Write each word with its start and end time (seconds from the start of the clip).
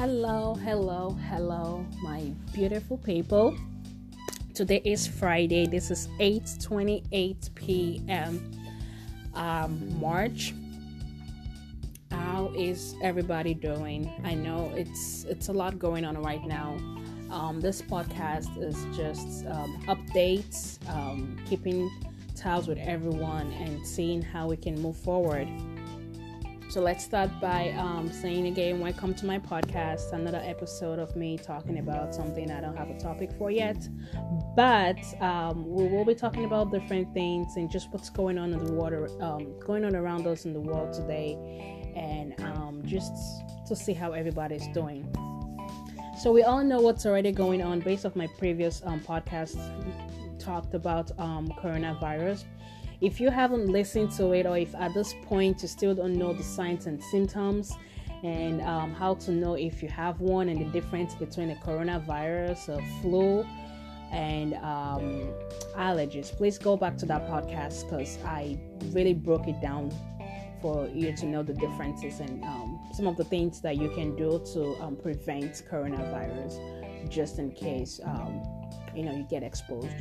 Hello, 0.00 0.54
hello, 0.54 1.10
hello, 1.28 1.84
my 2.02 2.32
beautiful 2.54 2.96
people. 2.96 3.54
Today 4.54 4.80
is 4.82 5.06
Friday. 5.06 5.66
This 5.66 5.90
is 5.90 6.08
8:28 6.18 7.54
p.m. 7.54 8.50
Um, 9.34 10.00
March. 10.00 10.54
How 12.10 12.50
is 12.56 12.94
everybody 13.02 13.52
doing? 13.52 14.10
I 14.24 14.32
know 14.32 14.72
it's 14.74 15.24
it's 15.24 15.48
a 15.48 15.52
lot 15.52 15.78
going 15.78 16.06
on 16.06 16.16
right 16.22 16.46
now. 16.46 16.78
Um, 17.30 17.60
this 17.60 17.82
podcast 17.82 18.56
is 18.56 18.78
just 18.96 19.44
um, 19.48 19.84
updates, 19.86 20.78
um, 20.88 21.36
keeping 21.46 21.90
tabs 22.34 22.68
with 22.68 22.78
everyone, 22.78 23.52
and 23.52 23.86
seeing 23.86 24.22
how 24.22 24.48
we 24.48 24.56
can 24.56 24.80
move 24.80 24.96
forward. 24.96 25.46
So 26.70 26.80
let's 26.80 27.04
start 27.04 27.30
by 27.40 27.70
um, 27.70 28.12
saying 28.12 28.46
again, 28.46 28.78
welcome 28.78 29.12
to 29.14 29.26
my 29.26 29.40
podcast. 29.40 30.12
Another 30.12 30.40
episode 30.44 31.00
of 31.00 31.16
me 31.16 31.36
talking 31.36 31.80
about 31.80 32.14
something 32.14 32.48
I 32.48 32.60
don't 32.60 32.76
have 32.76 32.90
a 32.90 32.96
topic 32.96 33.32
for 33.36 33.50
yet, 33.50 33.88
but 34.54 34.96
um, 35.20 35.68
we 35.68 35.88
will 35.88 36.04
be 36.04 36.14
talking 36.14 36.44
about 36.44 36.70
different 36.70 37.12
things 37.12 37.56
and 37.56 37.68
just 37.68 37.90
what's 37.90 38.08
going 38.08 38.38
on 38.38 38.52
in 38.52 38.64
the 38.64 38.72
water, 38.72 39.08
um, 39.20 39.58
going 39.58 39.84
on 39.84 39.96
around 39.96 40.28
us 40.28 40.44
in 40.44 40.52
the 40.52 40.60
world 40.60 40.92
today, 40.92 41.32
and 41.96 42.40
um, 42.40 42.82
just 42.84 43.14
to 43.66 43.74
see 43.74 43.92
how 43.92 44.12
everybody's 44.12 44.68
doing. 44.68 45.12
So 46.22 46.30
we 46.30 46.44
all 46.44 46.62
know 46.62 46.80
what's 46.80 47.04
already 47.04 47.32
going 47.32 47.62
on 47.62 47.80
based 47.80 48.06
off 48.06 48.14
my 48.14 48.28
previous 48.38 48.80
um, 48.84 49.00
podcast 49.00 49.58
talked 50.38 50.74
about 50.74 51.10
um, 51.18 51.48
coronavirus 51.60 52.44
if 53.00 53.20
you 53.20 53.30
haven't 53.30 53.66
listened 53.68 54.12
to 54.12 54.32
it, 54.32 54.46
or 54.46 54.58
if 54.58 54.74
at 54.74 54.92
this 54.94 55.14
point 55.24 55.62
you 55.62 55.68
still 55.68 55.94
don't 55.94 56.14
know 56.14 56.32
the 56.32 56.42
signs 56.42 56.86
and 56.86 57.02
symptoms, 57.02 57.72
and 58.22 58.60
um, 58.62 58.92
how 58.92 59.14
to 59.14 59.30
know 59.30 59.54
if 59.54 59.82
you 59.82 59.88
have 59.88 60.20
one 60.20 60.48
and 60.48 60.60
the 60.60 60.70
difference 60.70 61.14
between 61.14 61.50
a 61.50 61.54
coronavirus, 61.56 62.68
a 62.68 63.00
flu, 63.00 63.46
and 64.12 64.54
um, 64.54 65.32
allergies, 65.76 66.30
please 66.36 66.58
go 66.58 66.76
back 66.76 66.98
to 66.98 67.06
that 67.06 67.26
podcast 67.28 67.88
because 67.88 68.18
I 68.24 68.58
really 68.90 69.14
broke 69.14 69.48
it 69.48 69.60
down 69.60 69.90
for 70.60 70.86
you 70.88 71.14
to 71.16 71.26
know 71.26 71.42
the 71.42 71.54
differences 71.54 72.20
and 72.20 72.44
um, 72.44 72.78
some 72.92 73.06
of 73.06 73.16
the 73.16 73.24
things 73.24 73.62
that 73.62 73.78
you 73.78 73.88
can 73.90 74.14
do 74.16 74.44
to 74.52 74.76
um, 74.82 74.96
prevent 74.96 75.62
coronavirus 75.70 77.08
just 77.08 77.38
in 77.38 77.50
case 77.52 77.98
um, 78.04 78.42
you 78.94 79.04
know 79.04 79.12
you 79.12 79.26
get 79.30 79.42
exposed. 79.42 79.94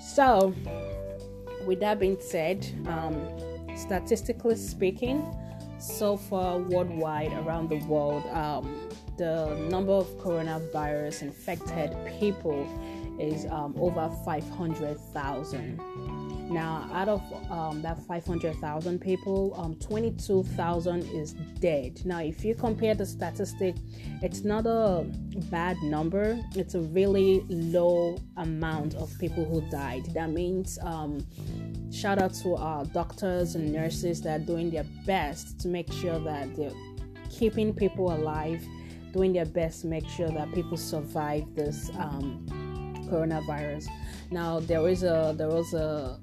So, 0.00 0.54
with 1.68 1.80
that 1.80 2.00
being 2.00 2.16
said, 2.18 2.66
um, 2.86 3.28
statistically 3.76 4.56
speaking, 4.56 5.22
so 5.78 6.16
far 6.16 6.58
worldwide 6.58 7.30
around 7.44 7.68
the 7.68 7.76
world, 7.84 8.24
um, 8.32 8.88
the 9.18 9.54
number 9.70 9.92
of 9.92 10.06
coronavirus 10.18 11.22
infected 11.22 11.94
people 12.18 12.66
is 13.20 13.44
um, 13.50 13.74
over 13.78 14.10
500,000. 14.24 16.17
Now, 16.50 16.88
out 16.94 17.08
of 17.08 17.50
um, 17.50 17.82
that 17.82 17.98
500,000 18.06 19.00
people, 19.00 19.54
um, 19.56 19.74
22,000 19.76 21.02
is 21.14 21.34
dead. 21.60 22.00
Now, 22.06 22.20
if 22.20 22.42
you 22.42 22.54
compare 22.54 22.94
the 22.94 23.04
statistic, 23.04 23.76
it's 24.22 24.44
not 24.44 24.66
a 24.66 25.04
bad 25.50 25.76
number. 25.82 26.40
It's 26.54 26.74
a 26.74 26.80
really 26.80 27.44
low 27.48 28.18
amount 28.38 28.94
of 28.94 29.12
people 29.18 29.44
who 29.44 29.60
died. 29.70 30.06
That 30.14 30.30
means, 30.30 30.78
um, 30.82 31.26
shout 31.92 32.18
out 32.18 32.32
to 32.42 32.56
our 32.56 32.86
doctors 32.86 33.54
and 33.54 33.70
nurses 33.70 34.22
that 34.22 34.40
are 34.40 34.44
doing 34.44 34.70
their 34.70 34.86
best 35.04 35.60
to 35.60 35.68
make 35.68 35.92
sure 35.92 36.18
that 36.20 36.56
they're 36.56 36.72
keeping 37.30 37.74
people 37.74 38.10
alive, 38.12 38.64
doing 39.12 39.34
their 39.34 39.44
best 39.44 39.82
to 39.82 39.86
make 39.86 40.08
sure 40.08 40.30
that 40.30 40.50
people 40.54 40.78
survive 40.78 41.44
this 41.54 41.90
um, 41.98 42.46
coronavirus. 43.10 43.88
Now 44.30 44.60
there 44.60 44.86
is 44.88 45.02
a 45.02 45.34
there 45.36 45.48
was 45.48 45.72
a 45.74 46.18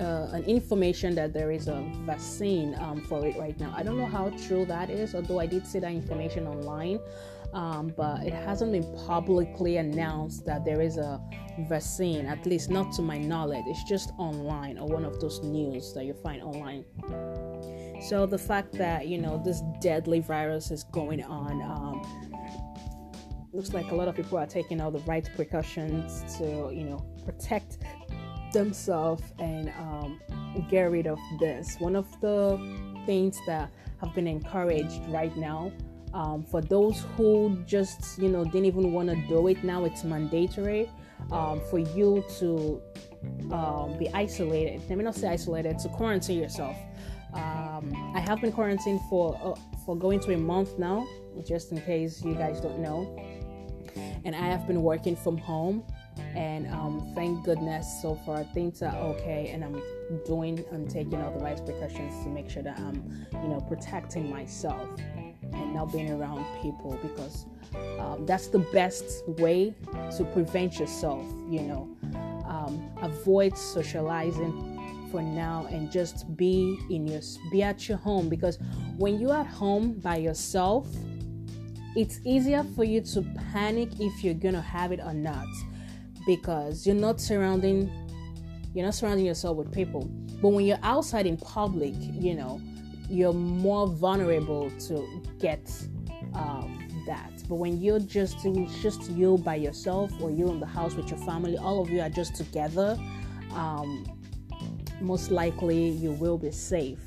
uh, 0.00 0.30
an 0.32 0.44
information 0.44 1.14
that 1.14 1.32
there 1.32 1.50
is 1.50 1.68
a 1.68 1.84
vaccine 2.04 2.76
um, 2.80 3.00
for 3.02 3.26
it 3.26 3.36
right 3.36 3.58
now. 3.58 3.72
I 3.76 3.82
don't 3.82 3.98
know 3.98 4.06
how 4.06 4.30
true 4.46 4.64
that 4.66 4.90
is, 4.90 5.14
although 5.14 5.40
I 5.40 5.46
did 5.46 5.66
see 5.66 5.78
that 5.78 5.92
information 5.92 6.46
online, 6.46 6.98
um, 7.52 7.92
but 7.96 8.22
it 8.22 8.32
hasn't 8.32 8.72
been 8.72 9.06
publicly 9.06 9.78
announced 9.78 10.44
that 10.46 10.64
there 10.64 10.80
is 10.80 10.98
a 10.98 11.20
vaccine, 11.68 12.26
at 12.26 12.44
least 12.46 12.70
not 12.70 12.92
to 12.92 13.02
my 13.02 13.18
knowledge. 13.18 13.64
It's 13.66 13.84
just 13.84 14.12
online 14.18 14.78
or 14.78 14.86
one 14.88 15.04
of 15.04 15.20
those 15.20 15.42
news 15.42 15.92
that 15.94 16.04
you 16.04 16.14
find 16.14 16.42
online. 16.42 16.84
So 18.02 18.26
the 18.26 18.38
fact 18.38 18.72
that 18.72 19.08
you 19.08 19.18
know 19.18 19.40
this 19.44 19.62
deadly 19.80 20.20
virus 20.20 20.70
is 20.70 20.84
going 20.84 21.22
on. 21.24 21.62
Um, 21.62 22.26
looks 23.56 23.72
like 23.72 23.90
a 23.90 23.94
lot 23.94 24.06
of 24.06 24.14
people 24.14 24.36
are 24.36 24.46
taking 24.46 24.80
all 24.82 24.90
the 24.90 25.00
right 25.00 25.28
precautions 25.34 26.36
to, 26.36 26.70
you 26.72 26.84
know, 26.84 26.98
protect 27.24 27.78
themselves 28.56 29.22
and 29.38 29.68
um, 29.78 30.20
get 30.70 30.84
rid 30.90 31.06
of 31.06 31.18
this. 31.38 31.76
One 31.78 31.94
of 31.94 32.06
the 32.20 32.58
things 33.04 33.38
that 33.46 33.70
have 34.00 34.14
been 34.14 34.26
encouraged 34.26 35.02
right 35.08 35.36
now 35.36 35.72
um, 36.14 36.42
for 36.42 36.62
those 36.62 37.04
who 37.16 37.62
just, 37.66 38.18
you 38.18 38.28
know, 38.28 38.44
didn't 38.44 38.64
even 38.64 38.92
want 38.92 39.10
to 39.10 39.16
do 39.28 39.48
it 39.48 39.62
now, 39.62 39.84
it's 39.84 40.04
mandatory 40.04 40.90
um, 41.30 41.60
for 41.68 41.78
you 41.78 42.24
to 42.38 42.80
um, 43.52 43.98
be 43.98 44.08
isolated. 44.14 44.80
Let 44.88 44.96
me 44.96 45.04
not 45.04 45.14
say 45.14 45.28
isolated, 45.28 45.78
to 45.80 45.88
quarantine 45.90 46.40
yourself. 46.40 46.76
Um, 47.34 47.92
I 48.14 48.20
have 48.20 48.40
been 48.40 48.52
quarantined 48.52 49.00
for 49.10 49.38
uh, 49.42 49.60
for 49.84 49.94
going 49.94 50.20
to 50.20 50.32
a 50.32 50.38
month 50.38 50.78
now, 50.78 51.06
just 51.46 51.70
in 51.70 51.80
case 51.82 52.24
you 52.24 52.34
guys 52.34 52.60
don't 52.60 52.78
know 52.78 53.14
and 54.26 54.34
I 54.34 54.46
have 54.46 54.66
been 54.66 54.82
working 54.82 55.16
from 55.16 55.38
home. 55.38 55.84
And 56.36 56.68
um, 56.68 57.12
thank 57.14 57.44
goodness 57.44 58.00
so 58.02 58.14
far 58.14 58.44
things 58.44 58.82
are 58.82 58.94
okay, 58.94 59.50
and 59.54 59.64
I'm 59.64 59.82
doing, 60.26 60.62
I'm 60.70 60.86
taking 60.86 61.22
all 61.22 61.32
the 61.32 61.42
right 61.42 61.56
precautions 61.64 62.22
to 62.24 62.28
make 62.28 62.50
sure 62.50 62.62
that 62.62 62.78
I'm, 62.78 63.26
you 63.32 63.48
know, 63.48 63.60
protecting 63.66 64.28
myself 64.28 64.86
and 65.54 65.74
not 65.74 65.92
being 65.92 66.10
around 66.10 66.44
people 66.60 66.98
because 67.02 67.46
um, 67.98 68.26
that's 68.26 68.48
the 68.48 68.58
best 68.58 69.26
way 69.26 69.74
to 70.18 70.24
prevent 70.34 70.78
yourself. 70.78 71.24
You 71.48 71.62
know, 71.62 71.96
um, 72.46 72.90
avoid 73.00 73.56
socializing 73.56 75.08
for 75.10 75.22
now 75.22 75.66
and 75.70 75.90
just 75.90 76.36
be 76.36 76.78
in 76.90 77.06
your 77.06 77.20
be 77.50 77.62
at 77.62 77.88
your 77.88 77.98
home 77.98 78.28
because 78.28 78.58
when 78.98 79.18
you're 79.18 79.36
at 79.36 79.46
home 79.46 79.92
by 79.94 80.16
yourself 80.16 80.86
it's 81.94 82.20
easier 82.24 82.64
for 82.74 82.84
you 82.84 83.00
to 83.00 83.22
panic 83.52 83.88
if 84.00 84.24
you're 84.24 84.34
gonna 84.34 84.60
have 84.60 84.92
it 84.92 85.00
or 85.00 85.14
not 85.14 85.46
because 86.26 86.86
you're 86.86 86.96
not 86.96 87.20
surrounding 87.20 87.90
you're 88.74 88.84
not 88.84 88.94
surrounding 88.94 89.24
yourself 89.24 89.56
with 89.56 89.72
people. 89.72 90.02
But 90.42 90.48
when 90.50 90.66
you're 90.66 90.78
outside 90.82 91.26
in 91.26 91.36
public 91.36 91.94
you 91.98 92.34
know 92.34 92.60
you're 93.08 93.32
more 93.32 93.86
vulnerable 93.86 94.70
to 94.70 95.22
get 95.38 95.70
um, 96.34 96.88
that. 97.06 97.32
But 97.48 97.54
when 97.54 97.80
you're 97.80 98.00
just 98.00 98.38
just 98.82 99.10
you 99.10 99.38
by 99.38 99.54
yourself 99.54 100.10
or 100.20 100.30
you 100.30 100.48
in 100.48 100.60
the 100.60 100.66
house 100.66 100.94
with 100.94 101.08
your 101.10 101.20
family 101.20 101.56
all 101.56 101.80
of 101.80 101.88
you 101.88 102.00
are 102.00 102.10
just 102.10 102.34
together 102.34 102.98
um, 103.52 104.04
most 105.00 105.30
likely 105.30 105.88
you 105.90 106.12
will 106.12 106.38
be 106.38 106.50
safe. 106.50 107.00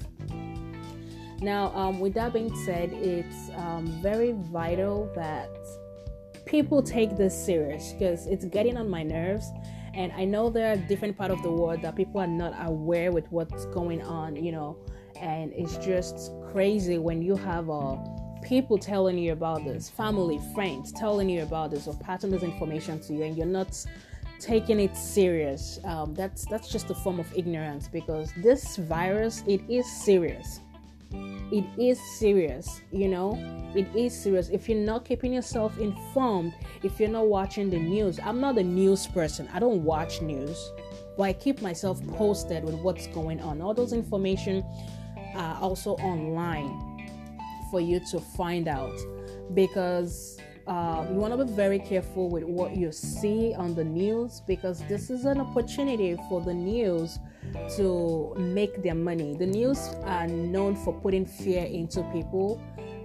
Now, 1.41 1.73
um, 1.73 1.99
with 1.99 2.13
that 2.15 2.33
being 2.33 2.53
said, 2.65 2.91
it's 2.91 3.49
um, 3.55 3.87
very 4.01 4.33
vital 4.33 5.09
that 5.15 5.49
people 6.49 6.81
take 6.81 7.15
this 7.15 7.45
serious 7.45 7.93
because 7.93 8.25
it's 8.25 8.45
getting 8.45 8.75
on 8.75 8.89
my 8.89 9.03
nerves. 9.03 9.51
And 9.93 10.11
I 10.13 10.25
know 10.25 10.49
there 10.49 10.71
are 10.71 10.75
different 10.75 11.15
part 11.15 11.29
of 11.29 11.41
the 11.43 11.51
world 11.51 11.83
that 11.83 11.95
people 11.95 12.19
are 12.19 12.27
not 12.27 12.53
aware 12.67 13.11
with 13.11 13.31
what's 13.31 13.65
going 13.67 14.01
on, 14.01 14.35
you 14.35 14.51
know, 14.51 14.77
and 15.19 15.53
it's 15.53 15.77
just 15.77 16.31
crazy 16.51 16.97
when 16.97 17.21
you 17.21 17.35
have 17.35 17.69
uh, 17.69 17.97
people 18.41 18.77
telling 18.77 19.17
you 19.17 19.31
about 19.31 19.63
this, 19.63 19.89
family, 19.89 20.39
friends 20.55 20.91
telling 20.91 21.29
you 21.29 21.43
about 21.43 21.71
this, 21.71 21.87
or 21.87 21.95
passing 21.97 22.31
this 22.31 22.43
information 22.43 22.99
to 23.01 23.13
you, 23.13 23.23
and 23.23 23.37
you're 23.37 23.45
not 23.45 23.85
taking 24.39 24.79
it 24.79 24.95
serious. 24.95 25.79
Um, 25.83 26.13
that's 26.13 26.45
that's 26.45 26.69
just 26.71 26.89
a 26.89 26.95
form 26.95 27.19
of 27.19 27.31
ignorance 27.35 27.87
because 27.87 28.31
this 28.37 28.77
virus 28.77 29.43
it 29.47 29.61
is 29.69 29.85
serious 29.91 30.61
it 31.11 31.65
is 31.77 31.99
serious 32.17 32.81
you 32.91 33.07
know? 33.07 33.37
It 33.75 33.87
is 33.95 34.19
serious. 34.19 34.49
If 34.49 34.67
you're 34.67 34.79
not 34.79 35.05
keeping 35.05 35.31
yourself 35.31 35.77
informed 35.77 36.53
if 36.81 36.99
you're 36.99 37.09
not 37.09 37.27
watching 37.27 37.69
the 37.69 37.79
news 37.79 38.19
i'm 38.23 38.39
not 38.41 38.57
a 38.57 38.63
news 38.63 39.07
person. 39.07 39.47
I 39.53 39.59
don't 39.59 39.83
watch 39.83 40.21
news 40.21 40.71
but 41.17 41.23
i 41.23 41.33
keep 41.33 41.61
myself 41.61 42.05
posted 42.07 42.63
with 42.63 42.75
what's 42.75 43.07
going 43.07 43.41
on. 43.41 43.61
All 43.61 43.73
those 43.73 43.93
information 43.93 44.63
are 45.35 45.57
also 45.61 45.91
online 45.95 46.89
for 47.69 47.79
you 47.79 47.99
to 48.11 48.19
find 48.19 48.67
out 48.67 48.97
because 49.53 50.39
uh, 50.67 51.05
you 51.09 51.15
want 51.15 51.35
to 51.35 51.43
be 51.43 51.51
very 51.51 51.79
careful 51.79 52.29
with 52.29 52.43
what 52.43 52.75
you 52.75 52.91
see 52.91 53.53
on 53.55 53.73
the 53.73 53.83
news 53.83 54.41
because 54.47 54.81
this 54.87 55.09
is 55.09 55.25
an 55.25 55.39
opportunity 55.39 56.15
for 56.29 56.41
the 56.41 56.53
news 56.53 57.17
to 57.77 58.33
make 58.37 58.81
their 58.83 58.95
money. 58.95 59.35
The 59.35 59.47
news 59.47 59.79
are 60.03 60.27
known 60.27 60.75
for 60.75 60.93
putting 60.93 61.25
fear 61.25 61.63
into 61.65 62.03
people 62.11 62.61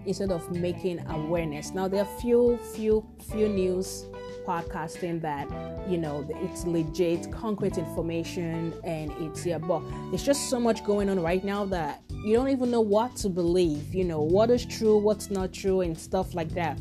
instead 0.07 0.31
of 0.31 0.51
making 0.51 1.05
awareness. 1.09 1.73
Now 1.73 1.89
there 1.89 2.03
are 2.03 2.21
few, 2.21 2.59
few, 2.75 3.07
few 3.31 3.49
news 3.49 4.07
podcasting 4.47 5.21
that 5.23 5.49
you 5.89 5.97
know 5.97 6.27
it's 6.43 6.67
legit 6.67 7.33
concrete 7.33 7.79
information 7.79 8.75
and 8.85 9.11
it's 9.13 9.47
yeah 9.47 9.57
but 9.57 9.83
it's 10.13 10.23
just 10.23 10.51
so 10.51 10.61
much 10.61 10.85
going 10.85 11.09
on 11.09 11.19
right 11.19 11.45
now 11.45 11.65
that 11.65 12.03
you 12.11 12.35
don't 12.35 12.51
even 12.51 12.71
know 12.71 12.81
what 12.81 13.17
to 13.17 13.29
believe 13.29 13.95
you 13.95 14.05
know 14.05 14.21
what 14.21 14.51
is 14.51 14.65
true 14.67 14.99
what's 14.99 15.31
not 15.31 15.51
true 15.53 15.81
and 15.81 15.99
stuff 15.99 16.35
like 16.35 16.51
that 16.51 16.79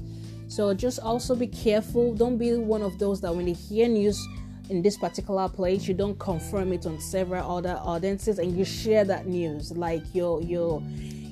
so 0.50 0.74
just 0.74 1.00
also 1.00 1.36
be 1.36 1.48
careful 1.48 2.14
don't 2.14 2.38
be 2.38 2.54
one 2.56 2.82
of 2.82 3.00
those 3.00 3.22
that 3.22 3.34
when 3.34 3.48
you 3.48 3.56
hear 3.56 3.88
news 3.88 4.28
in 4.70 4.82
this 4.82 4.98
particular 4.98 5.50
place 5.50 5.88
you 5.88 5.94
don't 5.94 6.18
confirm 6.20 6.72
it 6.72 6.86
on 6.86 7.00
several 7.00 7.58
other 7.58 7.80
audiences 7.84 8.40
and 8.40 8.58
you 8.58 8.66
share 8.66 9.04
that 9.06 9.28
news. 9.28 9.72
Like 9.72 10.04
you're 10.14 10.42
you're 10.42 10.82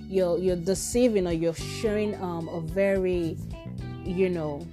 you're 0.10 0.38
you're 0.38 0.56
deceiving 0.58 1.28
or 1.28 1.32
you're 1.32 1.54
sharing 1.54 2.22
um, 2.22 2.48
a 2.50 2.62
very 2.62 3.38
you 4.04 4.30
know 4.30 4.68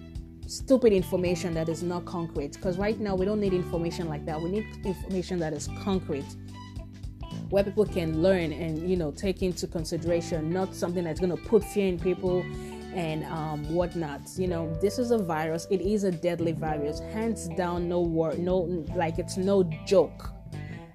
stupid 0.46 0.93
information 0.93 1.55
that 1.55 1.69
is 1.69 1.82
not 1.82 2.05
concrete. 2.05 2.55
Because 2.55 2.78
right 2.78 2.99
now 2.99 3.14
we 3.14 3.25
don't 3.25 3.40
need 3.40 3.52
information 3.52 4.08
like 4.08 4.25
that. 4.26 4.40
We 4.40 4.50
need 4.50 4.66
information 4.84 5.38
that 5.40 5.52
is 5.52 5.69
concrete 5.82 6.26
where 7.50 7.64
people 7.64 7.87
can 7.87 8.22
learn 8.22 8.52
and 8.52 8.88
you 8.88 8.96
know 8.96 9.10
take 9.10 9.43
into 9.43 9.66
consideration 9.66 10.50
not 10.50 10.75
something 10.75 11.05
that's 11.05 11.20
going 11.20 11.34
to 11.34 11.43
put 11.44 11.64
fear 11.64 11.87
in 11.88 11.99
people 11.99 12.44
and 12.99 13.25
um, 13.27 13.62
whatnot 13.73 14.21
you 14.37 14.49
know 14.49 14.77
this 14.83 14.99
is 14.99 15.12
a 15.12 15.19
virus 15.19 15.67
it 15.71 15.81
is 15.81 16.03
a 16.03 16.11
deadly 16.11 16.53
virus 16.53 16.99
hands 17.12 17.49
down 17.56 17.89
no 17.89 18.00
word 18.00 18.39
no 18.39 18.85
like 18.97 19.19
it's 19.19 19.37
no 19.37 19.62
joke 19.87 20.33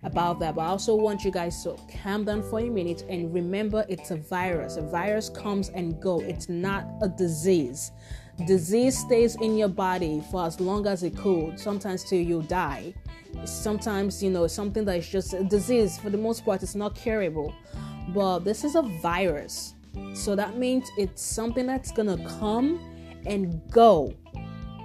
about 0.04 0.40
that. 0.40 0.56
But 0.56 0.62
I 0.62 0.68
also 0.68 0.96
want 0.96 1.24
you 1.24 1.32
guys 1.32 1.64
to 1.64 1.78
calm 2.04 2.26
down 2.26 2.44
for 2.44 2.60
a 2.60 2.70
minute 2.70 3.04
and 3.10 3.34
remember 3.34 3.86
it's 3.90 4.12
a 4.12 4.18
virus. 4.18 4.78
A 4.78 4.82
virus 4.82 5.30
comes 5.30 5.70
and 5.70 6.00
go. 6.02 6.20
It's 6.20 6.50
not 6.50 6.86
a 7.02 7.10
disease. 7.10 7.92
Disease 8.48 8.98
stays 8.98 9.36
in 9.36 9.58
your 9.58 9.70
body 9.70 10.24
for 10.32 10.46
as 10.46 10.60
long 10.60 10.88
as 10.88 11.04
it 11.04 11.16
could, 11.16 11.60
sometimes 11.60 12.04
till 12.04 12.20
you 12.20 12.42
die. 12.44 12.94
Sometimes, 13.46 14.22
you 14.22 14.30
know, 14.30 14.48
something 14.48 14.86
that 14.86 14.98
is 14.98 15.08
just 15.08 15.34
a 15.34 15.44
disease. 15.44 15.98
For 15.98 16.10
the 16.10 16.18
most 16.18 16.44
part, 16.44 16.64
it's 16.64 16.76
not 16.76 16.96
curable. 16.96 17.54
But 18.10 18.40
this 18.40 18.64
is 18.64 18.76
a 18.76 18.82
virus. 18.82 19.76
So 20.14 20.36
that 20.36 20.58
means 20.58 20.90
it's 20.98 21.22
something 21.22 21.66
that's 21.66 21.92
gonna 21.92 22.18
come 22.40 22.80
and 23.26 23.62
go 23.72 24.14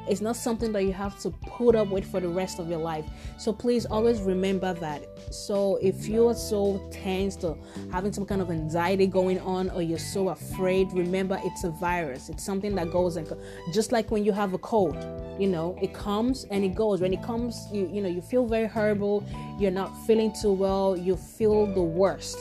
it's 0.08 0.20
not 0.20 0.36
something 0.36 0.72
that 0.72 0.84
you 0.84 0.92
have 0.92 1.18
to 1.20 1.30
put 1.30 1.76
up 1.76 1.88
with 1.88 2.10
for 2.10 2.20
the 2.20 2.28
rest 2.28 2.58
of 2.58 2.68
your 2.68 2.78
life. 2.78 3.04
So 3.36 3.52
please 3.52 3.84
always 3.84 4.20
remember 4.20 4.72
that. 4.74 5.04
So 5.30 5.76
if 5.82 6.08
you're 6.08 6.34
so 6.34 6.88
tense 6.90 7.42
or 7.44 7.58
having 7.92 8.12
some 8.12 8.24
kind 8.24 8.40
of 8.40 8.50
anxiety 8.50 9.06
going 9.06 9.38
on 9.40 9.70
or 9.70 9.82
you're 9.82 9.98
so 9.98 10.30
afraid, 10.30 10.92
remember 10.92 11.38
it's 11.44 11.64
a 11.64 11.70
virus. 11.70 12.28
It's 12.28 12.44
something 12.44 12.74
that 12.76 12.90
goes 12.90 13.16
and 13.16 13.30
just 13.72 13.92
like 13.92 14.10
when 14.10 14.24
you 14.24 14.32
have 14.32 14.54
a 14.54 14.58
cold, 14.58 14.96
you 15.38 15.48
know, 15.48 15.76
it 15.82 15.92
comes 15.92 16.44
and 16.50 16.64
it 16.64 16.74
goes. 16.74 17.00
When 17.00 17.12
it 17.12 17.22
comes, 17.22 17.66
you 17.72 17.88
you 17.92 18.02
know, 18.02 18.08
you 18.08 18.22
feel 18.22 18.46
very 18.46 18.66
horrible, 18.66 19.24
you're 19.58 19.70
not 19.70 19.90
feeling 20.06 20.32
too 20.40 20.52
well, 20.52 20.96
you 20.96 21.16
feel 21.16 21.66
the 21.66 21.82
worst 21.82 22.38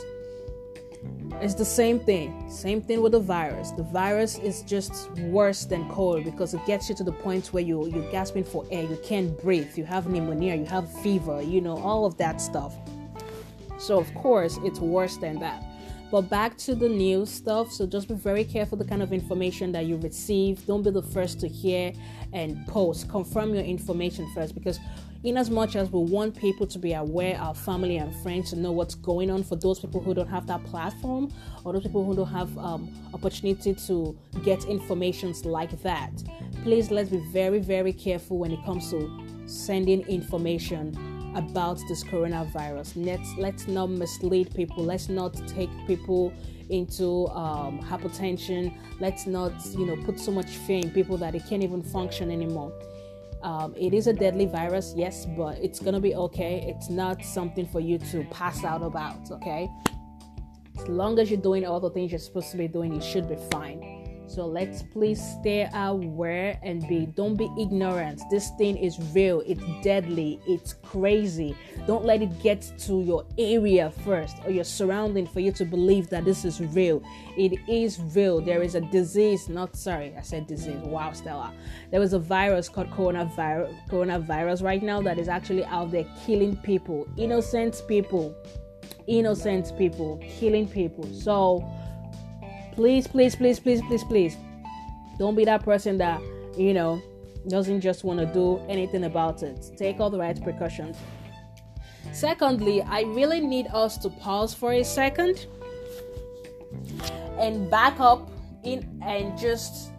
it's 1.42 1.54
the 1.54 1.66
same 1.66 2.00
thing. 2.00 2.50
Same 2.50 2.82
thing 2.82 3.02
with 3.02 3.12
the 3.12 3.20
virus. 3.20 3.72
The 3.72 3.84
virus 3.84 4.40
is 4.40 4.64
just 4.64 5.12
worse 5.18 5.66
than 5.66 5.88
cold 5.90 6.24
because 6.24 6.54
it 6.54 6.66
gets 6.66 6.90
you 6.90 6.96
to 6.96 7.04
the 7.04 7.12
point 7.12 7.48
where 7.54 7.64
you 7.64 7.88
you're 7.88 8.12
gasping 8.12 8.44
for 8.44 8.66
air, 8.72 8.84
you 8.84 8.98
can't 9.04 9.40
breathe, 9.42 9.78
you 9.78 9.86
have 9.86 10.08
pneumonia, 10.08 10.56
you 10.56 10.66
have 10.66 10.92
fever, 11.02 11.42
you 11.42 11.62
know, 11.62 11.78
all 11.78 12.06
of 12.06 12.18
that 12.18 12.42
stuff. 12.42 12.76
So 13.78 14.00
of 14.00 14.12
course 14.16 14.58
it's 14.64 14.80
worse 14.80 15.18
than 15.18 15.40
that. 15.40 15.64
But 16.10 16.22
back 16.22 16.58
to 16.60 16.74
the 16.74 16.88
news 16.88 17.30
stuff. 17.30 17.72
So 17.72 17.86
just 17.86 18.08
be 18.08 18.16
very 18.16 18.44
careful 18.44 18.78
the 18.78 18.86
kind 18.86 19.04
of 19.04 19.12
information 19.12 19.72
that 19.74 19.86
you 19.86 19.98
receive. 19.98 20.66
Don't 20.66 20.82
be 20.82 20.90
the 20.90 21.04
first 21.04 21.40
to 21.42 21.48
hear 21.48 21.92
and 22.34 22.66
post. 22.66 23.10
Confirm 23.10 23.54
your 23.54 23.64
information 23.64 24.28
first 24.34 24.56
because 24.56 24.80
in 25.24 25.38
as 25.38 25.50
much 25.50 25.76
as 25.76 25.92
we 25.92 26.00
want 26.00 26.36
people 26.36 26.68
to 26.68 26.80
be 26.80 26.94
aware, 26.94 27.38
our 27.40 27.56
family 27.56 27.98
and 27.98 28.16
friends 28.22 28.52
to 28.52 28.56
know 28.56 28.72
what's 28.72 28.96
going 28.96 29.30
on 29.30 29.44
for 29.44 29.56
those 29.56 29.80
people 29.80 30.02
who 30.02 30.14
don't 30.14 30.30
have 30.30 30.48
that 30.48 30.64
platform 30.64 31.32
or 31.64 31.74
those 31.74 31.84
people 31.84 32.06
who 32.06 32.16
don't 32.16 32.28
have 32.28 32.56
um, 32.58 32.94
opportunity 33.14 33.74
to 33.74 34.18
get 34.44 34.64
informations 34.66 35.46
like 35.46 35.82
that. 35.82 36.12
Please 36.64 36.92
let's 36.92 37.10
be 37.10 37.24
very, 37.32 37.60
very 37.60 37.94
careful 37.94 38.38
when 38.38 38.52
it 38.52 38.64
comes 38.64 38.90
to 38.92 39.10
sending 39.48 40.02
information 40.04 40.96
about 41.36 41.80
this 41.88 42.04
coronavirus. 42.04 42.94
Let's 42.96 43.34
let's 43.38 43.68
not 43.68 43.90
mislead 43.90 44.54
people. 44.56 44.84
Let's 44.84 45.10
not 45.10 45.36
take 45.48 45.70
people 45.86 46.34
into 46.70 47.28
um, 47.30 47.80
hypertension. 47.82 48.76
Let's 49.00 49.26
not 49.26 49.54
you 49.78 49.86
know 49.86 49.96
put 50.04 50.20
so 50.20 50.32
much 50.32 50.48
fear 50.48 50.80
in 50.80 50.92
people 50.92 51.18
that 51.18 51.34
they 51.34 51.40
can't 51.40 51.64
even 51.64 51.84
function 51.84 52.32
anymore. 52.32 52.72
Um, 53.44 53.74
it 53.78 53.94
is 53.94 54.08
a 54.08 54.14
deadly 54.14 54.46
virus, 54.46 54.94
yes, 54.96 55.26
but 55.26 55.58
it's 55.60 55.80
gonna 55.80 56.00
be 56.00 56.16
okay. 56.16 56.64
It's 56.68 56.90
not 56.90 57.24
something 57.24 57.68
for 57.68 57.80
you 57.80 57.98
to 58.00 58.24
pass 58.32 58.64
out 58.64 58.82
about, 58.82 59.30
okay? 59.32 59.70
As 60.80 60.88
long 60.88 61.20
as 61.20 61.32
you're 61.32 61.42
doing 61.42 61.66
all 61.66 61.80
the 61.80 61.90
things 61.90 62.12
you're 62.12 62.20
supposed 62.20 62.52
to 62.52 62.58
be 62.58 62.68
doing, 62.68 62.94
you 62.94 63.02
should 63.02 63.28
be 63.30 63.38
fine. 63.52 63.97
So 64.28 64.46
let's 64.46 64.84
please 64.84 65.22
stay 65.40 65.70
aware 65.74 66.60
and 66.62 66.86
be 66.88 67.06
don't 67.06 67.36
be 67.36 67.50
ignorant. 67.58 68.22
This 68.30 68.52
thing 68.58 68.78
is 68.78 69.00
real, 69.16 69.42
it's 69.46 69.64
deadly, 69.82 70.40
it's 70.46 70.74
crazy. 70.74 71.56
Don't 71.88 72.04
let 72.04 72.22
it 72.22 72.42
get 72.44 72.72
to 72.80 73.02
your 73.02 73.26
area 73.38 73.90
first 73.90 74.38
or 74.44 74.52
your 74.52 74.66
surrounding 74.66 75.26
for 75.26 75.40
you 75.40 75.52
to 75.54 75.66
believe 75.66 76.10
that 76.10 76.26
this 76.26 76.44
is 76.44 76.60
real. 76.60 77.02
It 77.38 77.58
is 77.70 78.00
real. 78.14 78.42
There 78.42 78.62
is 78.62 78.76
a 78.76 78.82
disease, 78.82 79.48
not 79.48 79.76
sorry, 79.76 80.14
I 80.18 80.22
said 80.22 80.46
disease. 80.46 80.80
Wow, 80.84 81.14
Stella. 81.14 81.54
There 81.92 82.02
is 82.02 82.14
a 82.14 82.20
virus 82.20 82.68
called 82.68 82.92
coronavirus 82.92 83.74
coronavirus 83.90 84.62
right 84.62 84.84
now 84.84 85.02
that 85.02 85.18
is 85.18 85.30
actually 85.30 85.64
out 85.66 85.92
there 85.92 86.06
killing 86.26 86.58
people, 86.58 87.08
innocent 87.18 87.82
people. 87.88 88.36
Innocent 89.08 89.72
people, 89.78 90.22
killing 90.38 90.68
people. 90.68 91.06
So 91.14 91.66
please, 92.78 93.08
please, 93.08 93.36
please, 93.36 93.60
please, 93.60 93.82
please, 93.82 94.04
please, 94.04 94.38
don't 95.18 95.36
be 95.36 95.44
that 95.44 95.64
person 95.64 95.98
that, 95.98 96.22
you 96.56 96.76
know, 96.76 97.02
doesn't 97.50 97.82
just 97.82 98.04
want 98.04 98.20
to 98.20 98.26
do 98.28 98.60
anything 98.70 99.06
about 99.06 99.42
it. 99.42 99.72
Take 99.76 100.00
all 100.00 100.12
the 100.12 100.20
right 100.20 100.42
precautions. 100.42 100.96
Secondly, 102.14 102.84
I 102.84 103.02
really 103.02 103.42
need 103.42 103.66
us 103.74 103.98
to 103.98 104.10
pause 104.10 104.54
for 104.54 104.74
a 104.74 104.84
second 104.84 105.48
and 107.40 107.70
back 107.70 108.00
up 108.00 108.30
in 108.64 109.02
and 109.04 109.36
just 109.38 109.92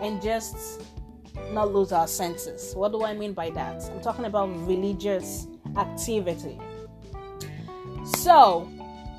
and 0.00 0.20
just 0.20 0.82
not 1.52 1.72
lose 1.72 1.92
our 1.92 2.06
senses. 2.06 2.74
What 2.74 2.92
do 2.92 3.04
I 3.04 3.14
mean 3.14 3.32
by 3.32 3.48
that? 3.50 3.82
I'm 3.90 4.02
talking 4.02 4.26
about 4.26 4.48
religious 4.66 5.46
activity. 5.78 6.58
So, 8.04 8.68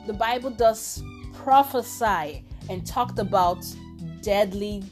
the 0.05 0.13
Bible 0.13 0.49
does 0.49 1.01
prophesy 1.33 2.45
and 2.69 2.85
talked 2.85 3.19
about 3.19 3.65
deadly 4.21 4.83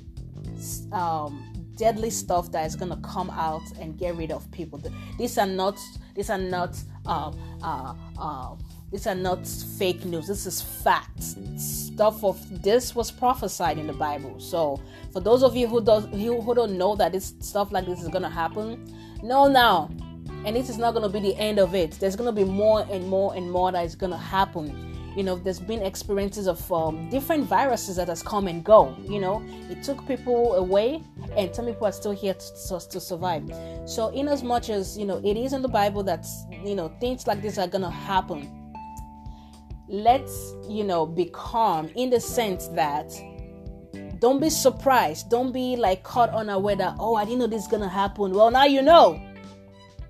um, 0.91 1.47
deadly 1.75 2.09
stuff 2.09 2.51
that 2.51 2.65
is 2.65 2.75
gonna 2.75 2.99
come 3.01 3.29
out 3.31 3.63
and 3.79 3.97
get 3.97 4.15
rid 4.15 4.31
of 4.31 4.49
people. 4.51 4.79
These 5.17 5.37
are 5.37 5.47
not 5.47 5.79
these 6.15 6.29
are 6.29 6.37
not 6.37 6.77
uh, 7.05 7.31
uh, 7.63 7.95
uh, 8.19 8.55
these 8.91 9.07
are 9.07 9.15
not 9.15 9.47
fake 9.47 10.05
news. 10.05 10.27
This 10.27 10.45
is 10.45 10.61
fact. 10.61 11.23
Stuff 11.57 12.23
of 12.23 12.61
this 12.61 12.93
was 12.95 13.09
prophesied 13.09 13.77
in 13.77 13.87
the 13.87 13.93
Bible. 13.93 14.39
So 14.39 14.81
for 15.11 15.21
those 15.21 15.43
of 15.43 15.55
you 15.55 15.67
who 15.67 15.81
does 15.81 16.05
who 16.05 16.53
don't 16.53 16.77
know 16.77 16.95
that 16.95 17.13
this 17.13 17.33
stuff 17.39 17.71
like 17.71 17.85
this 17.85 18.01
is 18.01 18.09
gonna 18.09 18.29
happen, 18.29 18.93
know 19.23 19.47
now. 19.47 19.89
And 20.43 20.55
this 20.55 20.69
is 20.69 20.77
not 20.79 20.93
gonna 20.93 21.09
be 21.09 21.19
the 21.19 21.35
end 21.35 21.59
of 21.59 21.75
it. 21.75 21.91
There's 21.93 22.15
gonna 22.15 22.31
be 22.31 22.43
more 22.43 22.85
and 22.89 23.07
more 23.07 23.35
and 23.35 23.51
more 23.51 23.71
that 23.71 23.85
is 23.85 23.95
gonna 23.95 24.17
happen 24.17 24.90
you 25.15 25.23
know 25.23 25.35
there's 25.35 25.59
been 25.59 25.81
experiences 25.81 26.47
of 26.47 26.71
um, 26.71 27.09
different 27.09 27.43
viruses 27.45 27.95
that 27.97 28.07
has 28.07 28.23
come 28.23 28.47
and 28.47 28.63
go 28.63 28.95
you 29.03 29.19
know. 29.19 29.43
It 29.69 29.83
took 29.83 30.05
people 30.07 30.55
away 30.55 31.03
and 31.37 31.53
some 31.55 31.65
people 31.65 31.87
are 31.87 31.91
still 31.91 32.11
here 32.11 32.33
to, 32.33 32.79
to, 32.79 32.89
to 32.89 32.99
survive. 32.99 33.51
So 33.85 34.09
in 34.09 34.27
as 34.27 34.43
much 34.43 34.69
as 34.69 34.97
you 34.97 35.05
know 35.05 35.21
it 35.23 35.37
is 35.37 35.53
in 35.53 35.61
the 35.61 35.67
bible 35.67 36.03
that 36.03 36.25
you 36.63 36.75
know 36.75 36.89
things 36.99 37.27
like 37.27 37.41
this 37.41 37.57
are 37.57 37.67
gonna 37.67 37.89
happen 37.89 38.57
let's 39.87 40.53
you 40.69 40.85
know 40.85 41.05
be 41.05 41.25
calm 41.33 41.89
in 41.95 42.09
the 42.09 42.19
sense 42.19 42.67
that 42.69 43.11
don't 44.21 44.39
be 44.39 44.51
surprised. 44.51 45.31
Don't 45.31 45.51
be 45.51 45.75
like 45.75 46.03
caught 46.03 46.29
unaware 46.29 46.75
that 46.75 46.95
oh 46.99 47.15
i 47.15 47.25
didn't 47.25 47.39
know 47.39 47.47
this 47.47 47.63
is 47.63 47.67
gonna 47.67 47.89
happen. 47.89 48.31
Well 48.31 48.51
now 48.51 48.65
you 48.65 48.81
know 48.83 49.19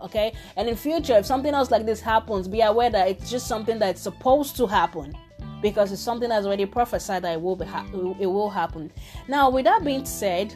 okay? 0.03 0.33
And 0.55 0.67
in 0.67 0.75
future 0.75 1.17
if 1.17 1.25
something 1.25 1.53
else 1.53 1.71
like 1.71 1.85
this 1.85 2.01
happens 2.01 2.47
be 2.47 2.61
aware 2.61 2.89
that 2.89 3.07
it's 3.07 3.29
just 3.29 3.47
something 3.47 3.79
that's 3.79 4.01
supposed 4.01 4.55
to 4.57 4.67
happen 4.67 5.15
because 5.61 5.91
it's 5.91 6.01
something 6.01 6.29
that's 6.29 6.45
already 6.45 6.65
prophesied 6.65 7.23
that 7.23 7.33
it 7.33 7.41
will 7.41 7.55
be 7.55 7.65
ha- 7.65 7.87
it 8.19 8.25
will 8.25 8.49
happen. 8.49 8.91
Now 9.27 9.49
with 9.49 9.65
that 9.65 9.83
being 9.83 10.05
said 10.05 10.53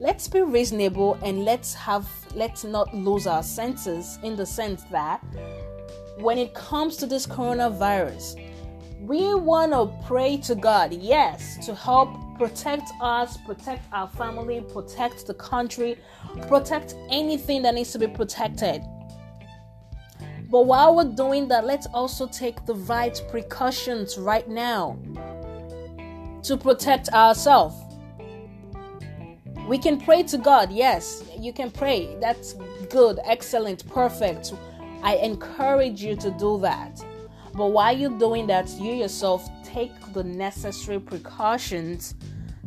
let's 0.00 0.28
be 0.28 0.42
reasonable 0.42 1.18
and 1.22 1.44
let's 1.44 1.74
have 1.74 2.08
let's 2.34 2.64
not 2.64 2.92
lose 2.94 3.26
our 3.26 3.42
senses 3.42 4.18
in 4.22 4.36
the 4.36 4.46
sense 4.46 4.82
that 4.90 5.22
when 6.18 6.38
it 6.38 6.54
comes 6.54 6.96
to 6.96 7.06
this 7.06 7.26
coronavirus 7.26 8.40
We 9.04 9.34
want 9.34 9.72
to 9.72 9.92
pray 10.06 10.38
to 10.38 10.54
God, 10.54 10.94
yes, 10.94 11.58
to 11.66 11.74
help 11.74 12.08
protect 12.36 12.90
us, 13.00 13.36
protect 13.38 13.84
our 13.92 14.08
family, 14.08 14.60
protect 14.72 15.26
the 15.26 15.34
country, 15.34 15.96
protect 16.48 16.94
anything 17.10 17.62
that 17.62 17.74
needs 17.74 17.92
to 17.92 17.98
be 17.98 18.06
protected. 18.06 18.82
But 20.50 20.66
while 20.66 20.94
we're 20.94 21.04
doing 21.04 21.48
that, 21.48 21.64
let's 21.64 21.86
also 21.86 22.28
take 22.28 22.64
the 22.66 22.74
right 22.74 23.20
precautions 23.30 24.16
right 24.18 24.48
now 24.48 24.98
to 26.42 26.56
protect 26.56 27.08
ourselves. 27.08 27.74
We 29.66 29.78
can 29.78 29.98
pray 29.98 30.22
to 30.24 30.38
God, 30.38 30.70
yes, 30.70 31.24
you 31.38 31.52
can 31.52 31.70
pray. 31.70 32.16
That's 32.20 32.54
good, 32.90 33.18
excellent, 33.24 33.88
perfect. 33.88 34.52
I 35.02 35.16
encourage 35.16 36.02
you 36.02 36.16
to 36.16 36.30
do 36.32 36.58
that. 36.60 37.02
But 37.54 37.68
while 37.68 37.96
you're 37.96 38.18
doing 38.18 38.46
that, 38.48 38.68
you 38.78 38.92
yourself 38.92 39.48
take 39.64 39.92
the 40.14 40.24
necessary 40.24 41.00
precautions 41.00 42.14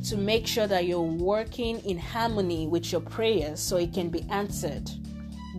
to 0.05 0.17
make 0.17 0.45
sure 0.45 0.67
that 0.67 0.85
you're 0.85 1.01
working 1.01 1.79
in 1.79 1.97
harmony 1.97 2.67
with 2.67 2.91
your 2.91 3.01
prayers 3.01 3.59
so 3.59 3.77
it 3.77 3.93
can 3.93 4.09
be 4.09 4.23
answered. 4.29 4.89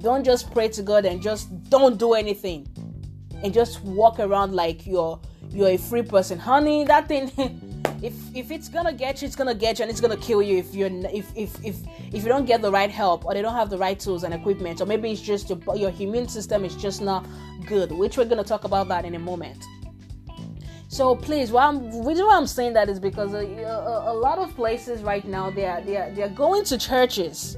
Don't 0.01 0.23
just 0.23 0.53
pray 0.53 0.69
to 0.69 0.83
God 0.83 1.05
and 1.07 1.21
just 1.21 1.49
don't 1.71 1.99
do 1.99 2.13
anything 2.15 2.69
and 3.43 3.53
just 3.53 3.83
walk 3.83 4.21
around 4.21 4.55
like 4.55 4.87
you're 4.87 5.19
you're 5.51 5.71
a 5.71 5.77
free 5.77 6.03
person. 6.03 6.39
Honey, 6.39 6.85
that 6.85 7.09
thing 7.09 7.33
if 8.03 8.15
if 8.35 8.51
it's 8.51 8.69
gonna 8.69 8.93
get 8.93 9.21
you, 9.23 9.27
it's 9.27 9.35
gonna 9.35 9.55
get 9.55 9.79
you 9.79 9.85
and 9.85 9.91
it's 9.91 10.01
gonna 10.01 10.17
kill 10.17 10.43
you 10.43 10.59
if 10.59 10.75
you're 10.75 10.91
if 11.11 11.37
if 11.37 11.65
if 11.65 11.77
if 12.13 12.23
you 12.23 12.29
don't 12.29 12.45
get 12.45 12.63
the 12.63 12.71
right 12.71 12.91
help 12.91 13.25
or 13.25 13.35
they 13.35 13.43
don't 13.43 13.55
have 13.55 13.71
the 13.71 13.79
right 13.79 13.99
tools 13.99 14.23
and 14.25 14.33
equipment 14.33 14.81
or 14.81 14.87
maybe 14.87 15.11
it's 15.11 15.21
just 15.21 15.49
your 15.49 15.59
your 15.75 15.93
immune 15.99 16.29
system 16.29 16.65
is 16.65 16.77
just 16.77 17.01
not 17.03 17.27
good. 17.67 17.91
Which 17.91 18.17
we're 18.17 18.27
gonna 18.27 18.45
talk 18.45 18.65
about 18.65 18.89
that 18.89 19.05
in 19.05 19.15
a 19.15 19.19
moment. 19.19 19.65
So 20.91 21.15
please, 21.15 21.53
why 21.53 21.67
I'm, 21.67 22.05
reason 22.05 22.27
why 22.27 22.37
I'm 22.37 22.47
saying 22.47 22.73
that 22.73 22.89
is 22.89 22.99
because 22.99 23.35
uh, 23.35 23.39
a, 23.39 23.63
a, 23.63 23.67
uh, 23.67 24.13
a 24.13 24.15
lot 24.15 24.39
of 24.39 24.55
places 24.57 25.03
right 25.03 25.25
now 25.25 25.51
they 25.51 25.67
are 25.67 25.83
they 25.83 25.99
are 25.99 26.11
they 26.11 26.23
are 26.23 26.31
going 26.31 26.65
to 26.65 26.79
churches. 26.79 27.57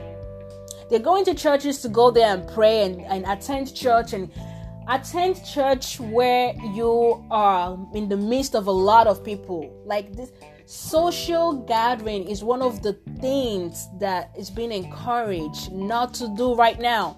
They're 0.90 0.98
going 0.98 1.24
to 1.26 1.34
churches 1.34 1.80
to 1.82 1.88
go 1.88 2.10
there 2.10 2.34
and 2.34 2.48
pray 2.48 2.84
and, 2.84 3.02
and 3.02 3.24
attend 3.26 3.72
church 3.72 4.12
and 4.14 4.32
attend 4.88 5.44
church 5.44 6.00
where 6.00 6.52
you 6.74 7.24
are 7.30 7.78
in 7.94 8.08
the 8.08 8.16
midst 8.16 8.56
of 8.56 8.66
a 8.66 8.72
lot 8.72 9.06
of 9.06 9.24
people. 9.24 9.80
Like 9.86 10.12
this 10.16 10.32
social 10.66 11.52
gathering 11.52 12.28
is 12.28 12.42
one 12.42 12.62
of 12.62 12.82
the 12.82 12.94
things 13.20 13.86
that 14.00 14.32
is 14.36 14.50
being 14.50 14.72
encouraged 14.72 15.70
not 15.70 16.14
to 16.14 16.34
do 16.36 16.56
right 16.56 16.80
now. 16.80 17.16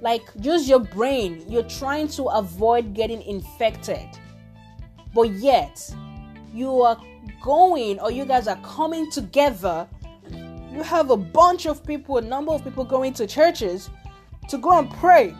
Like 0.00 0.22
use 0.40 0.68
your 0.68 0.78
brain. 0.78 1.44
You're 1.48 1.68
trying 1.68 2.06
to 2.10 2.26
avoid 2.26 2.94
getting 2.94 3.20
infected. 3.22 4.06
But 5.14 5.30
yet 5.30 5.94
you 6.52 6.82
are 6.82 7.00
going 7.42 7.98
or 8.00 8.10
you 8.10 8.24
guys 8.24 8.48
are 8.48 8.60
coming 8.62 9.10
together. 9.10 9.88
You 10.72 10.82
have 10.82 11.10
a 11.10 11.16
bunch 11.16 11.66
of 11.66 11.84
people, 11.84 12.18
a 12.18 12.22
number 12.22 12.52
of 12.52 12.64
people 12.64 12.84
going 12.84 13.12
to 13.14 13.26
churches 13.26 13.90
to 14.48 14.58
go 14.58 14.78
and 14.78 14.90
pray 14.90 15.34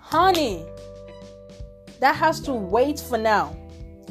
honey 0.00 0.64
that 1.98 2.14
has 2.14 2.38
to 2.38 2.52
wait 2.52 3.00
for 3.00 3.18
now 3.18 3.56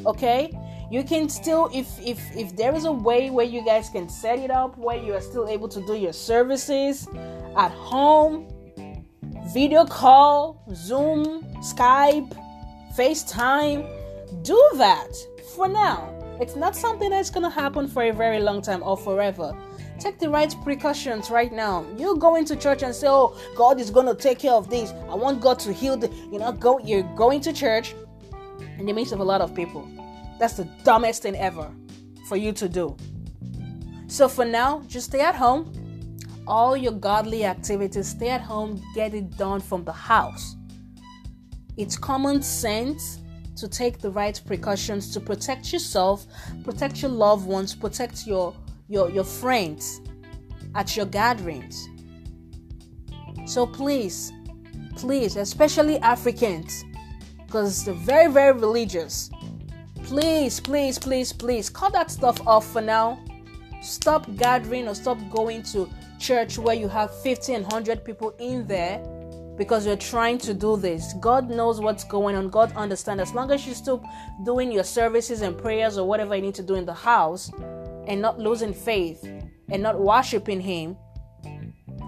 okay 0.05 0.51
you 0.91 1.03
can 1.03 1.29
still 1.29 1.69
if 1.73 1.87
if 1.99 2.19
if 2.35 2.55
there 2.55 2.75
is 2.75 2.85
a 2.85 2.91
way 2.91 3.29
where 3.29 3.45
you 3.45 3.63
guys 3.63 3.89
can 3.89 4.09
set 4.09 4.39
it 4.39 4.51
up 4.51 4.77
where 4.77 4.97
you 4.97 5.13
are 5.13 5.21
still 5.21 5.47
able 5.47 5.67
to 5.67 5.85
do 5.85 5.95
your 5.95 6.11
services 6.11 7.07
at 7.55 7.71
home 7.71 8.47
video 9.53 9.85
call 9.85 10.61
zoom 10.73 11.43
skype 11.61 12.35
facetime 12.97 13.87
do 14.41 14.71
that 14.75 15.13
for 15.55 15.67
now 15.67 16.09
it's 16.39 16.55
not 16.55 16.75
something 16.75 17.09
that's 17.09 17.29
to 17.29 17.49
happen 17.49 17.87
for 17.87 18.03
a 18.03 18.11
very 18.11 18.39
long 18.39 18.61
time 18.61 18.81
or 18.83 18.97
forever 18.97 19.55
Take 19.99 20.19
the 20.19 20.29
right 20.29 20.53
precautions 20.63 21.29
right 21.29 21.51
now. 21.51 21.85
You 21.97 22.17
go 22.17 22.35
into 22.35 22.55
church 22.55 22.83
and 22.83 22.93
say, 22.93 23.07
"Oh, 23.07 23.37
God 23.55 23.79
is 23.79 23.91
to 23.91 24.15
take 24.15 24.39
care 24.39 24.53
of 24.53 24.69
this. 24.69 24.91
I 25.09 25.15
want 25.15 25.39
God 25.39 25.59
to 25.59 25.71
heal 25.71 25.95
the." 25.95 26.09
You 26.31 26.39
know, 26.39 26.51
go. 26.51 26.79
You're 26.79 27.03
going 27.15 27.41
to 27.41 27.53
church 27.53 27.95
in 28.79 28.85
the 28.85 28.93
midst 28.93 29.13
of 29.13 29.19
a 29.19 29.23
lot 29.23 29.41
of 29.41 29.53
people. 29.53 29.87
That's 30.39 30.55
the 30.55 30.65
dumbest 30.83 31.21
thing 31.21 31.35
ever 31.35 31.71
for 32.27 32.37
you 32.37 32.51
to 32.53 32.67
do. 32.67 32.97
So 34.07 34.27
for 34.27 34.45
now, 34.45 34.81
just 34.87 35.07
stay 35.07 35.21
at 35.21 35.35
home. 35.35 35.71
All 36.47 36.75
your 36.75 36.91
godly 36.91 37.45
activities, 37.45 38.09
stay 38.09 38.29
at 38.29 38.41
home. 38.41 38.81
Get 38.95 39.13
it 39.13 39.37
done 39.37 39.61
from 39.61 39.85
the 39.85 39.93
house. 39.93 40.55
It's 41.77 41.97
common 41.97 42.41
sense 42.41 43.19
to 43.55 43.67
take 43.67 43.99
the 43.99 44.09
right 44.09 44.39
precautions 44.45 45.11
to 45.13 45.19
protect 45.19 45.71
yourself, 45.71 46.25
protect 46.63 47.01
your 47.01 47.11
loved 47.11 47.45
ones, 47.45 47.75
protect 47.75 48.25
your 48.25 48.55
your, 48.87 49.09
your 49.09 49.23
friends 49.23 50.01
at 50.75 50.95
your 50.95 51.05
gatherings. 51.05 51.87
So 53.45 53.65
please, 53.65 54.31
please, 54.95 55.35
especially 55.35 55.97
Africans, 55.99 56.83
because 57.45 57.83
they're 57.85 57.93
very, 57.93 58.31
very 58.31 58.53
religious. 58.53 59.29
Please, 60.03 60.59
please, 60.59 60.99
please, 60.99 61.33
please, 61.33 61.69
cut 61.69 61.93
that 61.93 62.11
stuff 62.11 62.45
off 62.45 62.71
for 62.71 62.81
now. 62.81 63.19
Stop 63.81 64.33
gathering 64.35 64.87
or 64.87 64.95
stop 64.95 65.17
going 65.29 65.63
to 65.63 65.89
church 66.19 66.57
where 66.57 66.75
you 66.75 66.87
have 66.87 67.13
50 67.21 67.53
and 67.53 67.63
100 67.63 68.05
people 68.05 68.33
in 68.39 68.65
there 68.65 69.03
because 69.57 69.85
you're 69.85 69.95
trying 69.95 70.37
to 70.39 70.53
do 70.53 70.77
this. 70.77 71.13
God 71.19 71.49
knows 71.49 71.79
what's 71.79 72.03
going 72.03 72.35
on. 72.35 72.49
God 72.49 72.73
understands. 72.75 73.21
As 73.21 73.33
long 73.33 73.51
as 73.51 73.65
you're 73.65 73.75
still 73.75 74.03
doing 74.45 74.71
your 74.71 74.83
services 74.83 75.41
and 75.41 75.57
prayers 75.57 75.97
or 75.97 76.07
whatever 76.07 76.35
you 76.35 76.41
need 76.41 76.55
to 76.55 76.63
do 76.63 76.75
in 76.75 76.85
the 76.85 76.93
house, 76.93 77.51
and 78.07 78.21
not 78.21 78.39
losing 78.39 78.73
faith 78.73 79.23
and 79.69 79.81
not 79.81 79.99
worshiping 79.99 80.59
Him 80.59 80.97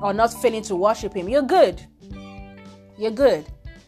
or 0.01 0.13
not 0.13 0.33
failing 0.33 0.63
to 0.63 0.75
worship 0.75 1.13
Him, 1.13 1.29
you're 1.29 1.41
good. 1.41 1.81
You're 2.97 3.11
good. 3.11 3.45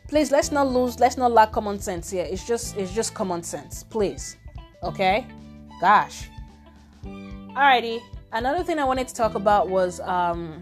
Please 0.08 0.32
let's 0.32 0.52
not 0.52 0.68
lose, 0.68 1.00
let's 1.00 1.18
not 1.18 1.32
lack 1.32 1.52
common 1.52 1.80
sense 1.80 2.10
here. 2.10 2.26
It's 2.30 2.46
just 2.48 2.78
it's 2.78 2.94
just 2.94 3.14
common 3.14 3.44
sense. 3.44 3.84
Please. 3.84 4.38
Okay? 4.84 5.26
Gosh. 5.82 6.30
Alrighty. 7.06 8.00
Another 8.32 8.64
thing 8.64 8.80
I 8.80 8.86
wanted 8.86 9.08
to 9.08 9.14
talk 9.14 9.36
about 9.36 9.70
was 9.70 10.00
um 10.02 10.60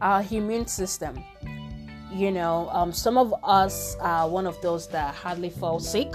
our 0.00 0.24
immune 0.30 0.66
system. 0.66 1.22
You 2.12 2.30
know, 2.30 2.68
um, 2.70 2.92
some 2.92 3.18
of 3.18 3.34
us 3.44 3.96
are 4.00 4.28
one 4.28 4.46
of 4.46 4.60
those 4.62 4.88
that 4.88 5.14
hardly 5.14 5.50
fall 5.50 5.80
sick. 5.80 6.12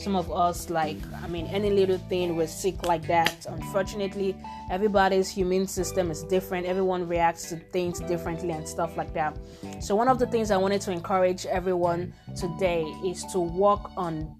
Some 0.00 0.16
of 0.16 0.32
us 0.32 0.70
like 0.70 0.96
i 1.22 1.26
mean 1.26 1.46
any 1.48 1.68
little 1.68 1.98
thing 1.98 2.34
we're 2.34 2.46
sick 2.46 2.86
like 2.86 3.06
that. 3.06 3.44
Unfortunately 3.46 4.34
everybody's 4.70 5.36
immune 5.36 5.66
system 5.66 6.10
is 6.10 6.22
different. 6.24 6.64
Everyone 6.64 7.06
reacts 7.06 7.50
to 7.50 7.56
things 7.56 8.00
differently 8.00 8.52
and 8.52 8.66
stuff 8.66 8.96
like 8.96 9.12
that. 9.12 9.36
So 9.80 9.94
one 9.94 10.08
of 10.08 10.18
the 10.18 10.26
things 10.26 10.50
i 10.50 10.56
wanted 10.56 10.80
to 10.82 10.90
encourage 10.90 11.44
everyone 11.44 12.14
today 12.34 12.84
is 13.04 13.24
to 13.32 13.40
work 13.40 13.94
on 13.94 14.34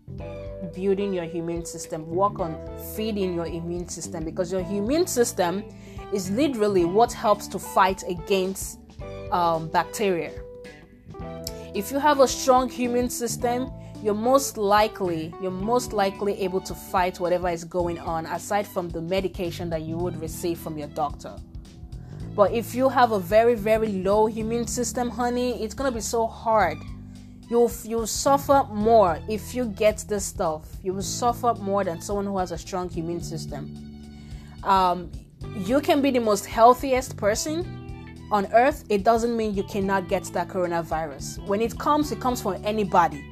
building 0.75 1.13
your 1.13 1.25
immune 1.25 1.67
system. 1.67 2.09
Work 2.09 2.41
on 2.41 2.57
feeding 2.97 3.35
your 3.35 3.47
immune 3.47 3.87
system 3.87 4.25
because 4.25 4.51
your 4.51 4.63
immune 4.63 5.07
system 5.07 5.63
is 6.15 6.31
literally 6.31 6.87
what 6.87 7.13
helps 7.13 7.47
to 7.49 7.59
fight 7.59 8.03
against 8.09 8.80
um, 9.33 9.69
bacteria. 9.69 10.33
If 11.75 11.93
you 11.93 11.99
have 11.99 12.21
a 12.21 12.29
strong 12.29 12.73
immune 12.73 13.11
system 13.11 13.71
you're 14.03 14.15
most 14.15 14.57
likely 14.57 15.33
you're 15.43 15.51
most 15.51 15.93
likely 15.93 16.41
able 16.41 16.61
to 16.61 16.75
fight 16.75 17.21
whatever 17.21 17.49
is 17.49 17.65
going 17.65 17.99
on 17.99 18.27
aside 18.27 18.67
from 18.67 18.89
the 18.89 19.01
medication 19.01 19.69
that 19.71 19.83
you 19.83 19.97
would 19.97 20.19
receive 20.21 20.59
from 20.59 20.79
your 20.79 20.89
doctor. 20.89 21.37
But 22.35 22.53
if 22.53 22.75
you 22.75 22.89
have 22.89 23.13
a 23.13 23.21
very 23.21 23.55
very 23.55 23.89
low 23.89 24.27
immune 24.29 24.67
system 24.67 25.11
honey 25.11 25.63
it's 25.63 25.75
going 25.75 25.91
to 25.91 25.95
be 25.95 26.01
so 26.01 26.27
hard. 26.27 26.79
You'll 27.51 27.71
you'll 27.85 28.07
suffer 28.07 28.67
more 28.73 29.19
if 29.29 29.55
you 29.55 29.67
get 29.67 30.05
this 30.09 30.25
stuff. 30.25 30.67
You 30.83 30.95
will 30.95 31.03
suffer 31.03 31.55
more 31.55 31.85
than 31.85 32.01
someone 32.01 32.25
who 32.25 32.39
has 32.39 32.53
a 32.53 32.59
strong 32.59 32.91
immune 32.97 33.23
system. 33.23 33.77
Um, 34.63 35.11
you 35.57 35.81
can 35.81 36.01
be 36.01 36.11
the 36.11 36.21
most 36.21 36.47
healthiest 36.47 37.17
person 37.17 37.80
on 38.31 38.47
earth 38.53 38.85
it 38.89 39.05
doesn't 39.05 39.37
mean 39.37 39.55
you 39.55 39.63
cannot 39.65 40.09
get 40.09 40.25
that 40.25 40.49
coronavirus 40.49 41.45
when 41.47 41.61
it 41.61 41.77
comes 41.79 42.13
it 42.13 42.21
comes 42.21 42.41
from 42.41 42.61
anybody 42.65 43.25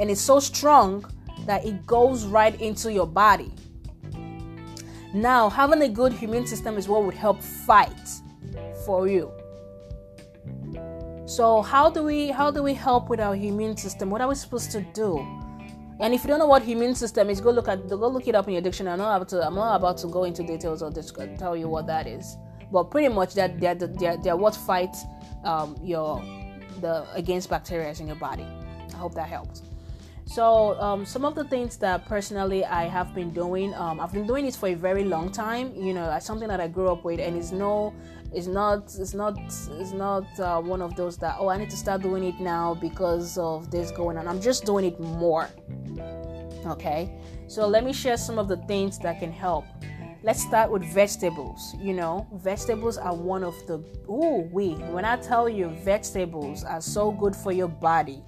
and 0.00 0.10
it's 0.10 0.20
so 0.20 0.40
strong 0.40 1.04
that 1.46 1.64
it 1.64 1.86
goes 1.86 2.24
right 2.26 2.58
into 2.60 2.92
your 2.92 3.06
body. 3.06 3.52
Now, 5.12 5.50
having 5.50 5.82
a 5.82 5.88
good 5.88 6.22
immune 6.22 6.46
system 6.46 6.78
is 6.78 6.88
what 6.88 7.04
would 7.04 7.14
help 7.14 7.42
fight 7.42 8.08
for 8.86 9.08
you. 9.08 9.30
So, 11.26 11.62
how 11.62 11.90
do 11.90 12.02
we 12.02 12.28
how 12.28 12.50
do 12.50 12.62
we 12.62 12.74
help 12.74 13.08
with 13.08 13.20
our 13.20 13.34
immune 13.34 13.76
system? 13.76 14.10
What 14.10 14.20
are 14.20 14.28
we 14.28 14.34
supposed 14.34 14.70
to 14.72 14.80
do? 14.94 15.18
And 16.00 16.14
if 16.14 16.24
you 16.24 16.28
don't 16.28 16.38
know 16.38 16.46
what 16.46 16.66
immune 16.66 16.94
system 16.94 17.28
is, 17.28 17.40
go 17.40 17.50
look 17.50 17.68
at 17.68 17.88
go 17.88 18.08
look 18.08 18.26
it 18.26 18.34
up 18.34 18.46
in 18.48 18.54
your 18.54 18.62
dictionary. 18.62 18.94
I'm 18.94 18.98
not 18.98 19.16
about 19.16 19.28
to 19.30 19.46
I'm 19.46 19.54
not 19.54 19.76
about 19.76 19.98
to 19.98 20.06
go 20.06 20.24
into 20.24 20.42
details 20.42 20.82
or 20.82 20.90
tell 21.38 21.56
you 21.56 21.68
what 21.68 21.86
that 21.88 22.06
is. 22.06 22.36
But 22.70 22.90
pretty 22.90 23.08
much 23.08 23.34
that 23.34 23.60
they're, 23.60 23.74
they're, 23.74 24.16
they're 24.16 24.36
what 24.36 24.54
fights 24.54 25.04
um, 25.44 25.76
your 25.82 26.22
the 26.80 27.06
against 27.14 27.50
bacteria 27.50 27.92
in 27.98 28.06
your 28.06 28.16
body. 28.16 28.46
I 28.92 28.96
hope 28.96 29.14
that 29.14 29.28
helps. 29.28 29.62
So 30.30 30.80
um, 30.80 31.04
some 31.04 31.24
of 31.24 31.34
the 31.34 31.42
things 31.42 31.76
that 31.78 32.06
personally 32.06 32.64
I 32.64 32.84
have 32.84 33.14
been 33.16 33.30
doing, 33.32 33.74
um, 33.74 33.98
I've 33.98 34.12
been 34.12 34.28
doing 34.28 34.44
this 34.44 34.54
for 34.54 34.68
a 34.68 34.74
very 34.74 35.04
long 35.04 35.32
time. 35.32 35.74
You 35.74 35.92
know, 35.92 36.08
it's 36.12 36.24
something 36.24 36.46
that 36.46 36.60
I 36.60 36.68
grew 36.68 36.88
up 36.88 37.04
with, 37.04 37.18
and 37.18 37.36
it's 37.36 37.50
no, 37.50 37.92
it's 38.32 38.46
not, 38.46 38.94
it's 38.96 39.12
not, 39.12 39.36
it's 39.36 39.92
not 39.92 40.24
uh, 40.38 40.60
one 40.60 40.82
of 40.82 40.94
those 40.94 41.16
that 41.18 41.34
oh 41.40 41.48
I 41.48 41.56
need 41.56 41.70
to 41.70 41.76
start 41.76 42.02
doing 42.02 42.22
it 42.22 42.38
now 42.38 42.74
because 42.74 43.38
of 43.38 43.72
this 43.72 43.90
going 43.90 44.16
on. 44.16 44.28
I'm 44.28 44.40
just 44.40 44.64
doing 44.64 44.84
it 44.84 45.00
more. 45.00 45.48
Okay, 46.64 47.10
so 47.48 47.66
let 47.66 47.82
me 47.82 47.92
share 47.92 48.16
some 48.16 48.38
of 48.38 48.46
the 48.46 48.58
things 48.68 49.00
that 49.00 49.18
can 49.18 49.32
help. 49.32 49.64
Let's 50.22 50.42
start 50.42 50.70
with 50.70 50.84
vegetables. 50.84 51.74
You 51.80 51.94
know, 51.94 52.26
vegetables 52.34 52.98
are 52.98 53.14
one 53.14 53.42
of 53.42 53.54
the 53.66 53.82
oh 54.06 54.40
we 54.52 54.74
when 54.92 55.02
I 55.04 55.16
tell 55.16 55.48
you 55.48 55.68
vegetables 55.82 56.62
are 56.62 56.82
so 56.82 57.10
good 57.10 57.34
for 57.34 57.52
your 57.52 57.68
body 57.68 58.22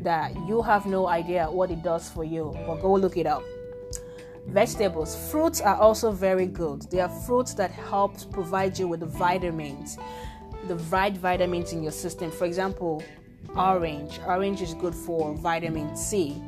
that 0.00 0.34
you 0.48 0.62
have 0.62 0.86
no 0.86 1.08
idea 1.08 1.50
what 1.50 1.70
it 1.70 1.82
does 1.82 2.08
for 2.08 2.24
you, 2.24 2.56
but 2.66 2.76
go 2.76 2.94
look 2.94 3.18
it 3.18 3.26
up. 3.26 3.42
Vegetables, 4.46 5.30
fruits 5.30 5.60
are 5.60 5.76
also 5.76 6.10
very 6.10 6.46
good. 6.46 6.82
They 6.90 7.00
are 7.00 7.08
fruits 7.26 7.52
that 7.54 7.70
help 7.70 8.14
provide 8.30 8.78
you 8.78 8.88
with 8.88 9.00
the 9.00 9.06
vitamins, 9.06 9.98
the 10.68 10.76
right 10.76 11.14
vitamins 11.14 11.74
in 11.74 11.82
your 11.82 11.92
system. 11.92 12.30
For 12.30 12.46
example, 12.46 13.02
orange. 13.54 14.20
Orange 14.26 14.62
is 14.62 14.72
good 14.72 14.94
for 14.94 15.34
vitamin 15.34 15.96
C. 15.96 16.42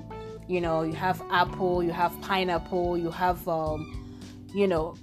You 0.47 0.63
know, 0.63 0.81
you 0.81 0.95
have 0.95 1.21
apple, 1.31 1.83
you 1.83 1.91
have 1.91 2.19
pineapple, 2.23 2.97
you 2.97 3.11
have, 3.11 3.47
um, 3.47 3.98
you 4.55 4.67
know, 4.67 4.97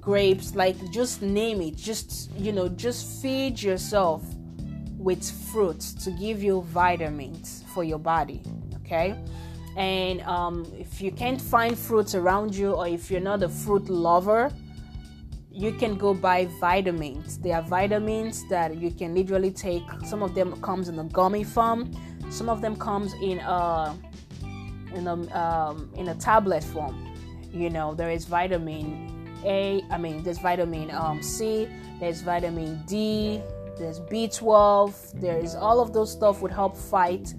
grapes. 0.00 0.54
Like, 0.54 0.76
just 0.90 1.22
name 1.22 1.60
it. 1.60 1.76
Just, 1.76 2.30
you 2.36 2.52
know, 2.52 2.68
just 2.68 3.22
feed 3.22 3.60
yourself 3.60 4.22
with 4.96 5.24
fruits 5.50 5.92
to 6.04 6.10
give 6.10 6.42
you 6.42 6.62
vitamins 6.62 7.64
for 7.74 7.84
your 7.84 7.98
body. 7.98 8.42
Okay. 8.76 9.16
And 9.76 10.20
um, 10.22 10.66
if 10.78 11.00
you 11.00 11.12
can't 11.12 11.40
find 11.40 11.78
fruits 11.78 12.14
around 12.14 12.54
you, 12.54 12.72
or 12.72 12.88
if 12.88 13.10
you're 13.10 13.20
not 13.20 13.42
a 13.42 13.48
fruit 13.48 13.88
lover, 13.88 14.50
you 15.52 15.72
can 15.72 15.96
go 15.96 16.14
buy 16.14 16.46
vitamins. 16.60 17.38
There 17.38 17.54
are 17.54 17.62
vitamins 17.62 18.48
that 18.48 18.76
you 18.76 18.90
can 18.90 19.14
literally 19.14 19.50
take. 19.50 19.82
Some 20.04 20.22
of 20.22 20.34
them 20.34 20.60
comes 20.60 20.88
in 20.88 20.98
a 20.98 21.04
gummy 21.04 21.44
form. 21.44 21.92
Some 22.30 22.48
of 22.48 22.60
them 22.60 22.76
comes 22.76 23.12
in 23.14 23.38
a 23.40 23.96
in 24.94 25.06
a 25.06 25.38
um, 25.38 25.90
in 25.96 26.08
a 26.08 26.14
tablet 26.14 26.62
form. 26.62 27.09
You 27.52 27.70
know, 27.70 27.94
there 27.94 28.10
is 28.10 28.24
vitamin 28.24 29.28
A. 29.44 29.82
I 29.90 29.98
mean, 29.98 30.22
there's 30.22 30.38
vitamin 30.38 30.90
um, 30.90 31.22
C. 31.22 31.68
There's 31.98 32.22
vitamin 32.22 32.82
D 32.86 33.42
there's 33.80 33.98
B12, 33.98 35.20
there's 35.20 35.54
all 35.54 35.80
of 35.80 35.92
those 35.92 36.12
stuff 36.12 36.42
would 36.42 36.52
help 36.52 36.76
fight, 36.76 37.34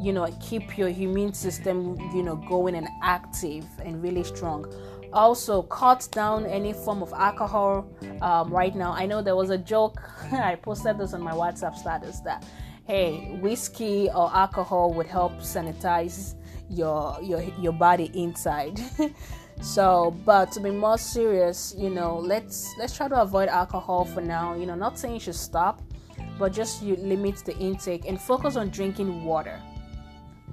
you 0.00 0.12
know, 0.12 0.26
keep 0.40 0.76
your 0.76 0.88
immune 0.88 1.32
system, 1.32 1.96
you 2.12 2.22
know, 2.22 2.36
going 2.36 2.74
and 2.74 2.88
active 3.02 3.64
and 3.82 4.02
really 4.02 4.24
strong. 4.24 4.66
Also, 5.12 5.62
cut 5.62 6.08
down 6.10 6.44
any 6.44 6.72
form 6.72 7.00
of 7.00 7.12
alcohol 7.12 7.88
um, 8.20 8.52
right 8.52 8.74
now. 8.74 8.90
I 8.92 9.06
know 9.06 9.22
there 9.22 9.36
was 9.36 9.50
a 9.50 9.58
joke, 9.58 10.02
I 10.32 10.56
posted 10.56 10.98
this 10.98 11.14
on 11.14 11.22
my 11.22 11.30
WhatsApp 11.30 11.76
status 11.76 12.18
that, 12.20 12.44
hey, 12.88 13.38
whiskey 13.40 14.10
or 14.12 14.34
alcohol 14.34 14.92
would 14.94 15.06
help 15.06 15.34
sanitize 15.34 16.34
your 16.68 17.16
your 17.22 17.42
your 17.60 17.72
body 17.72 18.10
inside. 18.14 18.80
so 19.60 20.14
but 20.24 20.52
to 20.52 20.60
be 20.60 20.70
more 20.70 20.98
serious 20.98 21.74
you 21.76 21.88
know 21.88 22.18
let's 22.18 22.74
let's 22.78 22.96
try 22.96 23.08
to 23.08 23.20
avoid 23.20 23.48
alcohol 23.48 24.04
for 24.04 24.20
now. 24.20 24.54
You 24.54 24.66
know 24.66 24.74
not 24.74 24.98
saying 24.98 25.14
you 25.14 25.20
should 25.20 25.34
stop 25.34 25.80
but 26.38 26.52
just 26.52 26.82
you 26.82 26.96
limit 26.96 27.36
the 27.44 27.56
intake 27.58 28.06
and 28.06 28.20
focus 28.20 28.56
on 28.56 28.70
drinking 28.70 29.24
water. 29.24 29.60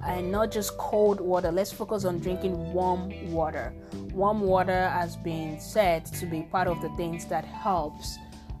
And 0.04 0.32
not 0.32 0.50
just 0.50 0.76
cold 0.78 1.20
water. 1.20 1.52
Let's 1.52 1.70
focus 1.70 2.04
on 2.04 2.18
drinking 2.18 2.72
warm 2.72 3.32
water. 3.32 3.72
Warm 4.12 4.40
water 4.40 4.88
has 4.88 5.16
been 5.16 5.60
said 5.60 6.06
to 6.06 6.26
be 6.26 6.42
part 6.42 6.66
of 6.66 6.82
the 6.82 6.88
things 6.90 7.26
that 7.26 7.44
helps 7.44 8.18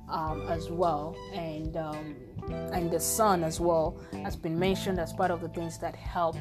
um, 0.08 0.46
as 0.48 0.70
well. 0.70 1.16
And 1.34 1.76
um, 1.76 2.14
and 2.72 2.90
the 2.90 3.00
sun 3.00 3.42
as 3.42 3.58
well 3.60 3.96
has 4.24 4.36
been 4.36 4.58
mentioned 4.58 5.00
as 5.00 5.12
part 5.12 5.30
of 5.30 5.40
the 5.40 5.48
things 5.48 5.78
that 5.78 5.96
help 5.96 6.36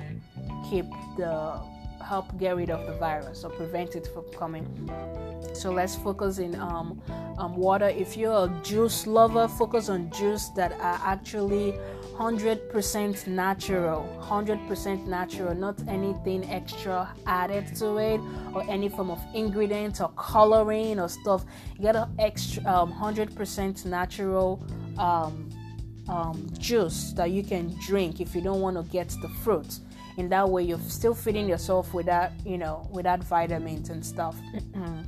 keep 0.69 0.85
the 1.17 1.59
help 2.03 2.37
get 2.37 2.55
rid 2.55 2.69
of 2.69 2.85
the 2.85 2.93
virus 2.93 3.43
or 3.43 3.49
prevent 3.51 3.95
it 3.95 4.07
from 4.13 4.25
coming. 4.37 4.65
So 5.53 5.71
let's 5.71 5.95
focus 5.95 6.39
in 6.39 6.55
um, 6.55 7.01
um, 7.37 7.55
water. 7.55 7.87
If 7.89 8.15
you're 8.15 8.45
a 8.45 8.61
juice 8.63 9.05
lover, 9.05 9.47
focus 9.47 9.89
on 9.89 10.09
juice 10.11 10.49
that 10.49 10.71
are 10.73 10.99
actually 11.03 11.73
100% 12.15 13.27
natural, 13.27 14.19
100% 14.21 15.07
natural, 15.07 15.55
not 15.55 15.79
anything 15.87 16.49
extra 16.49 17.13
added 17.25 17.75
to 17.77 17.97
it 17.97 18.21
or 18.53 18.63
any 18.69 18.89
form 18.89 19.09
of 19.09 19.19
ingredient 19.33 20.01
or 20.01 20.09
coloring 20.15 20.99
or 20.99 21.09
stuff. 21.09 21.43
Get 21.81 21.95
an 21.95 22.13
extra 22.19 22.63
um, 22.65 22.93
100% 22.93 23.85
natural 23.85 24.63
um, 24.97 25.49
um, 26.07 26.47
juice 26.57 27.13
that 27.13 27.31
you 27.31 27.43
can 27.43 27.75
drink 27.79 28.21
if 28.21 28.35
you 28.35 28.41
don't 28.41 28.61
want 28.61 28.77
to 28.77 28.83
get 28.91 29.09
the 29.21 29.29
fruit 29.43 29.79
in 30.21 30.29
that 30.29 30.47
way 30.47 30.61
you're 30.61 30.85
still 30.99 31.15
feeding 31.15 31.49
yourself 31.49 31.95
with 31.95 32.05
that 32.05 32.31
you 32.45 32.57
know 32.57 32.87
with 32.91 33.05
that 33.05 33.23
vitamins 33.23 33.89
and 33.89 34.05
stuff. 34.05 34.35
Mm-hmm. 34.53 35.01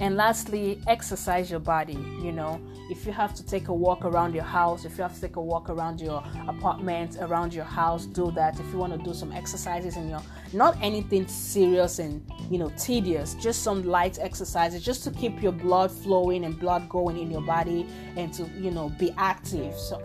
And 0.00 0.16
lastly 0.16 0.80
exercise 0.88 1.50
your 1.50 1.60
body 1.60 2.00
you 2.26 2.32
know. 2.32 2.60
If 2.90 3.06
you 3.06 3.12
have 3.12 3.32
to 3.34 3.44
take 3.44 3.68
a 3.68 3.72
walk 3.86 4.04
around 4.04 4.34
your 4.34 4.48
house 4.60 4.84
if 4.86 4.96
you 4.96 5.02
have 5.02 5.14
to 5.14 5.20
take 5.20 5.36
a 5.36 5.42
walk 5.52 5.68
around 5.68 6.00
your 6.00 6.24
apartment 6.48 7.18
around 7.20 7.52
your 7.52 7.68
house 7.80 8.06
do 8.06 8.30
that. 8.32 8.58
If 8.58 8.66
you 8.72 8.78
want 8.78 8.92
to 8.98 9.02
do 9.08 9.12
some 9.14 9.30
exercises 9.30 9.96
in 9.96 10.08
your 10.08 10.22
not 10.54 10.74
anything 10.80 11.26
serious 11.28 11.98
and 11.98 12.14
you 12.50 12.58
know 12.58 12.70
tedious 12.78 13.34
just 13.34 13.62
some 13.62 13.82
light 13.84 14.18
exercises 14.18 14.82
just 14.82 15.04
to 15.04 15.10
keep 15.10 15.42
your 15.42 15.52
blood 15.52 15.90
flowing 15.92 16.44
and 16.46 16.58
blood 16.58 16.88
going 16.88 17.18
in 17.18 17.30
your 17.30 17.42
body 17.42 17.86
and 18.16 18.32
to 18.34 18.42
you 18.58 18.70
know 18.70 18.88
be 18.98 19.12
active 19.18 19.74
so 19.76 20.02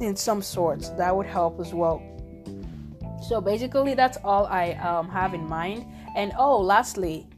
in 0.00 0.16
some 0.16 0.42
sorts. 0.42 0.88
That 0.90 1.14
would 1.14 1.26
help 1.26 1.60
as 1.60 1.72
well 1.72 2.02
so 3.20 3.40
basically, 3.40 3.94
that's 3.94 4.18
all 4.24 4.46
I 4.46 4.72
um, 4.72 5.08
have 5.10 5.34
in 5.34 5.46
mind. 5.46 5.86
And 6.16 6.32
oh, 6.38 6.60
lastly, 6.60 7.28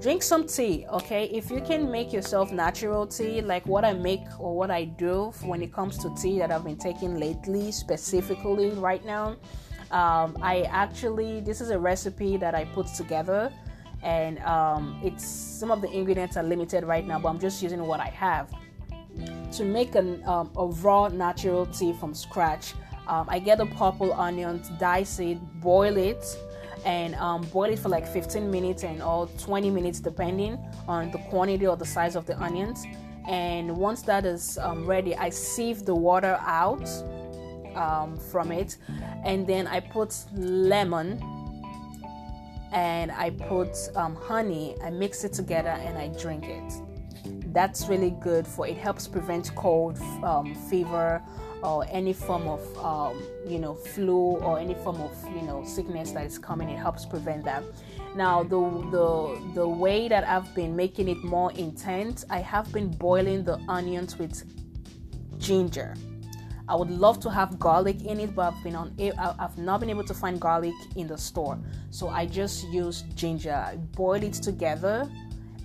drink 0.00 0.22
some 0.22 0.46
tea, 0.46 0.86
okay? 0.92 1.26
If 1.26 1.50
you 1.50 1.60
can 1.60 1.90
make 1.90 2.12
yourself 2.12 2.52
natural 2.52 3.06
tea, 3.06 3.40
like 3.40 3.66
what 3.66 3.84
I 3.84 3.92
make 3.94 4.24
or 4.38 4.56
what 4.56 4.70
I 4.70 4.84
do 4.84 5.32
when 5.42 5.62
it 5.62 5.72
comes 5.72 5.96
to 5.98 6.14
tea 6.14 6.38
that 6.40 6.50
I've 6.50 6.64
been 6.64 6.76
taking 6.76 7.18
lately, 7.18 7.72
specifically 7.72 8.70
right 8.70 9.04
now, 9.04 9.36
um, 9.90 10.36
I 10.42 10.68
actually, 10.70 11.40
this 11.40 11.60
is 11.60 11.70
a 11.70 11.78
recipe 11.78 12.36
that 12.36 12.54
I 12.54 12.64
put 12.66 12.88
together. 12.88 13.52
And 14.02 14.38
um, 14.40 15.00
it's 15.02 15.26
some 15.26 15.70
of 15.70 15.80
the 15.80 15.90
ingredients 15.90 16.36
are 16.36 16.42
limited 16.42 16.84
right 16.84 17.06
now, 17.06 17.18
but 17.18 17.28
I'm 17.30 17.40
just 17.40 17.62
using 17.62 17.82
what 17.86 18.00
I 18.00 18.08
have 18.08 18.52
to 19.52 19.64
make 19.64 19.94
an, 19.94 20.22
um, 20.26 20.50
a 20.56 20.66
raw 20.66 21.08
natural 21.08 21.66
tea 21.66 21.92
from 21.92 22.12
scratch 22.14 22.74
um, 23.06 23.26
I 23.28 23.38
get 23.38 23.58
the 23.58 23.66
purple 23.66 24.12
onions, 24.12 24.70
dice 24.78 25.18
it, 25.18 25.38
boil 25.60 25.96
it, 25.96 26.24
and 26.84 27.14
um, 27.16 27.42
boil 27.52 27.70
it 27.70 27.78
for 27.78 27.88
like 27.88 28.06
15 28.06 28.50
minutes 28.50 28.84
and 28.84 29.02
or 29.02 29.26
20 29.38 29.70
minutes 29.70 30.00
depending 30.00 30.58
on 30.86 31.10
the 31.10 31.18
quantity 31.18 31.66
or 31.66 31.76
the 31.76 31.86
size 31.86 32.16
of 32.16 32.26
the 32.26 32.40
onions. 32.40 32.84
And 33.28 33.76
once 33.76 34.02
that 34.02 34.26
is 34.26 34.58
um, 34.58 34.86
ready, 34.86 35.14
I 35.16 35.30
sieve 35.30 35.84
the 35.84 35.94
water 35.94 36.38
out 36.40 36.88
um, 37.74 38.18
from 38.18 38.52
it, 38.52 38.76
and 39.24 39.46
then 39.46 39.66
I 39.66 39.80
put 39.80 40.14
lemon 40.34 41.22
and 42.72 43.12
I 43.12 43.30
put 43.30 43.76
um, 43.94 44.16
honey. 44.16 44.74
I 44.82 44.90
mix 44.90 45.24
it 45.24 45.32
together 45.32 45.70
and 45.70 45.96
I 45.96 46.08
drink 46.18 46.44
it. 46.44 46.72
That's 47.54 47.88
really 47.88 48.10
good 48.10 48.48
for 48.48 48.66
it. 48.66 48.76
Helps 48.76 49.06
prevent 49.06 49.54
cold, 49.54 49.96
um, 50.24 50.56
fever 50.68 51.22
or 51.62 51.86
any 51.88 52.12
form 52.12 52.48
of 52.48 52.78
um, 52.84 53.22
you 53.46 53.60
know 53.60 53.74
flu 53.74 54.36
or 54.38 54.58
any 54.58 54.74
form 54.74 55.00
of 55.00 55.16
you 55.34 55.42
know 55.42 55.64
sickness 55.64 56.10
that 56.10 56.26
is 56.26 56.36
coming. 56.36 56.68
It 56.68 56.78
helps 56.78 57.06
prevent 57.06 57.44
that. 57.44 57.62
Now 58.16 58.42
the 58.42 58.60
the 58.90 59.52
the 59.54 59.68
way 59.68 60.08
that 60.08 60.24
i've 60.24 60.54
been 60.54 60.76
making 60.76 61.08
it 61.08 61.22
more 61.24 61.50
intense 61.52 62.24
i 62.30 62.38
have 62.38 62.70
been 62.72 62.88
boiling 62.88 63.44
the 63.44 63.58
onions 63.68 64.18
with 64.18 64.44
ginger. 65.38 65.94
I 66.66 66.76
would 66.76 66.90
love 66.90 67.20
to 67.20 67.30
have 67.30 67.58
garlic 67.58 68.04
in 68.04 68.20
it 68.20 68.34
but 68.34 68.52
i've 68.52 68.62
been 68.62 68.74
on 68.74 68.94
i've 69.18 69.58
not 69.58 69.80
been 69.80 69.90
able 69.90 70.04
to 70.04 70.14
find 70.14 70.40
garlic 70.40 70.74
in 70.96 71.06
the 71.06 71.18
store. 71.18 71.58
So 71.90 72.08
i 72.08 72.26
just 72.26 72.68
use 72.68 73.02
ginger. 73.14 73.54
I 73.54 73.76
boil 73.76 74.22
it 74.22 74.34
together 74.34 75.08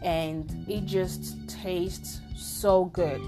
and 0.02 0.66
it 0.68 0.86
just 0.86 1.48
tastes 1.48 2.22
so 2.36 2.86
good 2.86 3.22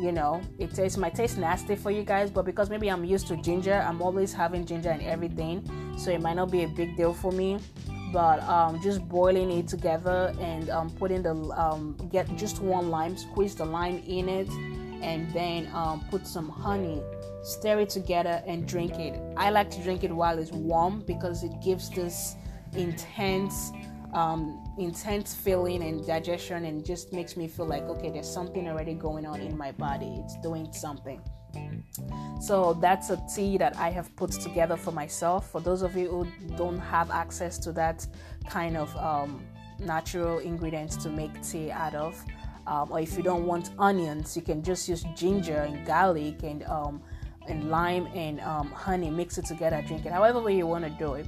you 0.00 0.12
know? 0.12 0.40
It 0.60 0.72
tastes 0.72 0.96
might 0.96 1.16
taste 1.16 1.38
nasty 1.38 1.74
for 1.74 1.90
you 1.90 2.04
guys 2.04 2.30
but 2.30 2.44
because 2.44 2.70
maybe 2.70 2.88
i'm 2.88 3.04
used 3.04 3.26
to 3.28 3.36
ginger 3.36 3.84
i'm 3.88 4.00
always 4.00 4.32
having 4.32 4.64
ginger 4.64 4.92
in 4.92 5.00
everything 5.02 5.68
so 5.98 6.12
it 6.12 6.20
might 6.20 6.34
not 6.34 6.50
be 6.50 6.62
a 6.62 6.68
big 6.68 6.96
deal 6.96 7.12
for 7.12 7.32
me. 7.32 7.58
But 8.12 8.42
um, 8.44 8.80
just 8.80 9.06
boiling 9.06 9.50
it 9.50 9.68
together 9.68 10.32
and 10.40 10.70
um, 10.70 10.88
putting 10.88 11.22
the 11.22 11.32
um, 11.32 11.94
get 12.10 12.34
just 12.36 12.62
one 12.62 12.88
lime 12.88 13.18
squeeze 13.18 13.54
the 13.54 13.66
lime 13.66 14.02
in 14.06 14.30
it 14.30 14.48
and 15.02 15.30
then 15.32 15.68
um, 15.74 16.06
put 16.10 16.26
some 16.26 16.48
honey. 16.48 17.02
Stir 17.42 17.80
it 17.80 17.90
together, 17.90 18.42
and 18.46 18.66
drink 18.66 18.98
it. 18.98 19.18
I 19.36 19.50
like 19.50 19.70
to 19.70 19.82
drink 19.82 20.02
it 20.04 20.10
while 20.10 20.38
it's 20.38 20.50
warm 20.50 21.02
because 21.06 21.44
it 21.44 21.52
gives 21.62 21.88
this 21.88 22.34
intense 22.74 23.70
um, 24.14 24.64
intense 24.78 25.34
feeling 25.34 25.82
and 25.82 26.06
digestion 26.06 26.64
and 26.64 26.84
just 26.84 27.12
makes 27.12 27.36
me 27.36 27.46
feel 27.46 27.66
like 27.66 27.82
okay 27.84 28.10
there's 28.10 28.28
something 28.28 28.68
already 28.68 28.94
going 28.94 29.26
on 29.26 29.40
in 29.40 29.56
my 29.56 29.72
body. 29.72 30.22
It's 30.24 30.36
doing 30.40 30.72
something. 30.72 31.20
So 32.40 32.74
that's 32.74 33.10
a 33.10 33.20
tea 33.34 33.58
that 33.58 33.76
i 33.76 33.90
have 33.90 34.14
put 34.16 34.30
together 34.30 34.76
for 34.76 34.92
myself. 34.92 35.50
For 35.50 35.60
those 35.60 35.82
of 35.82 35.96
you 35.96 36.08
who 36.08 36.56
don't 36.56 36.78
have 36.78 37.10
access 37.10 37.58
to 37.58 37.72
that 37.72 38.06
kind 38.48 38.76
of 38.76 38.94
um, 38.96 39.44
natural 39.78 40.38
ingredients 40.38 40.96
to 40.96 41.10
make 41.10 41.30
tea 41.42 41.70
out 41.70 41.94
of 41.94 42.22
um, 42.66 42.92
or 42.92 43.00
if 43.00 43.16
you 43.16 43.22
don't 43.22 43.46
want 43.46 43.70
onions 43.78 44.36
you 44.36 44.42
can 44.42 44.62
just 44.62 44.88
use 44.88 45.04
ginger 45.16 45.62
and 45.62 45.86
garlic 45.86 46.42
and 46.42 46.64
um, 46.64 47.00
and 47.48 47.70
lime 47.70 48.06
and 48.14 48.40
um, 48.40 48.70
honey. 48.72 49.10
Mix 49.10 49.38
it 49.38 49.46
together 49.46 49.82
drink 49.86 50.04
it 50.06 50.12
however 50.12 50.40
way 50.40 50.56
you 50.56 50.66
want 50.66 50.84
to 50.84 50.90
do 50.90 51.14
it 51.14 51.26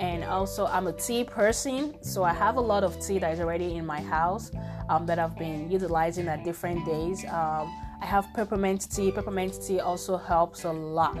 and 0.00 0.24
also 0.24 0.66
I'm 0.66 0.86
a 0.86 0.92
tea 0.94 1.24
person, 1.24 2.02
so 2.02 2.24
I 2.24 2.32
have 2.32 2.56
a 2.56 2.60
lot 2.60 2.84
of 2.84 2.98
tea 3.06 3.18
that 3.18 3.34
is 3.34 3.38
already 3.38 3.76
in 3.76 3.84
my 3.84 4.00
house 4.00 4.50
um, 4.88 5.04
that 5.04 5.18
I've 5.18 5.38
been 5.38 5.70
utilizing 5.70 6.26
at 6.26 6.42
different 6.42 6.86
days. 6.86 7.22
Um, 7.26 7.70
I 8.02 8.06
have 8.06 8.26
peppermint 8.32 8.90
tea. 8.90 9.12
Peppermint 9.12 9.62
tea 9.62 9.80
also 9.80 10.16
helps 10.16 10.64
a 10.64 10.72
lot. 10.72 11.18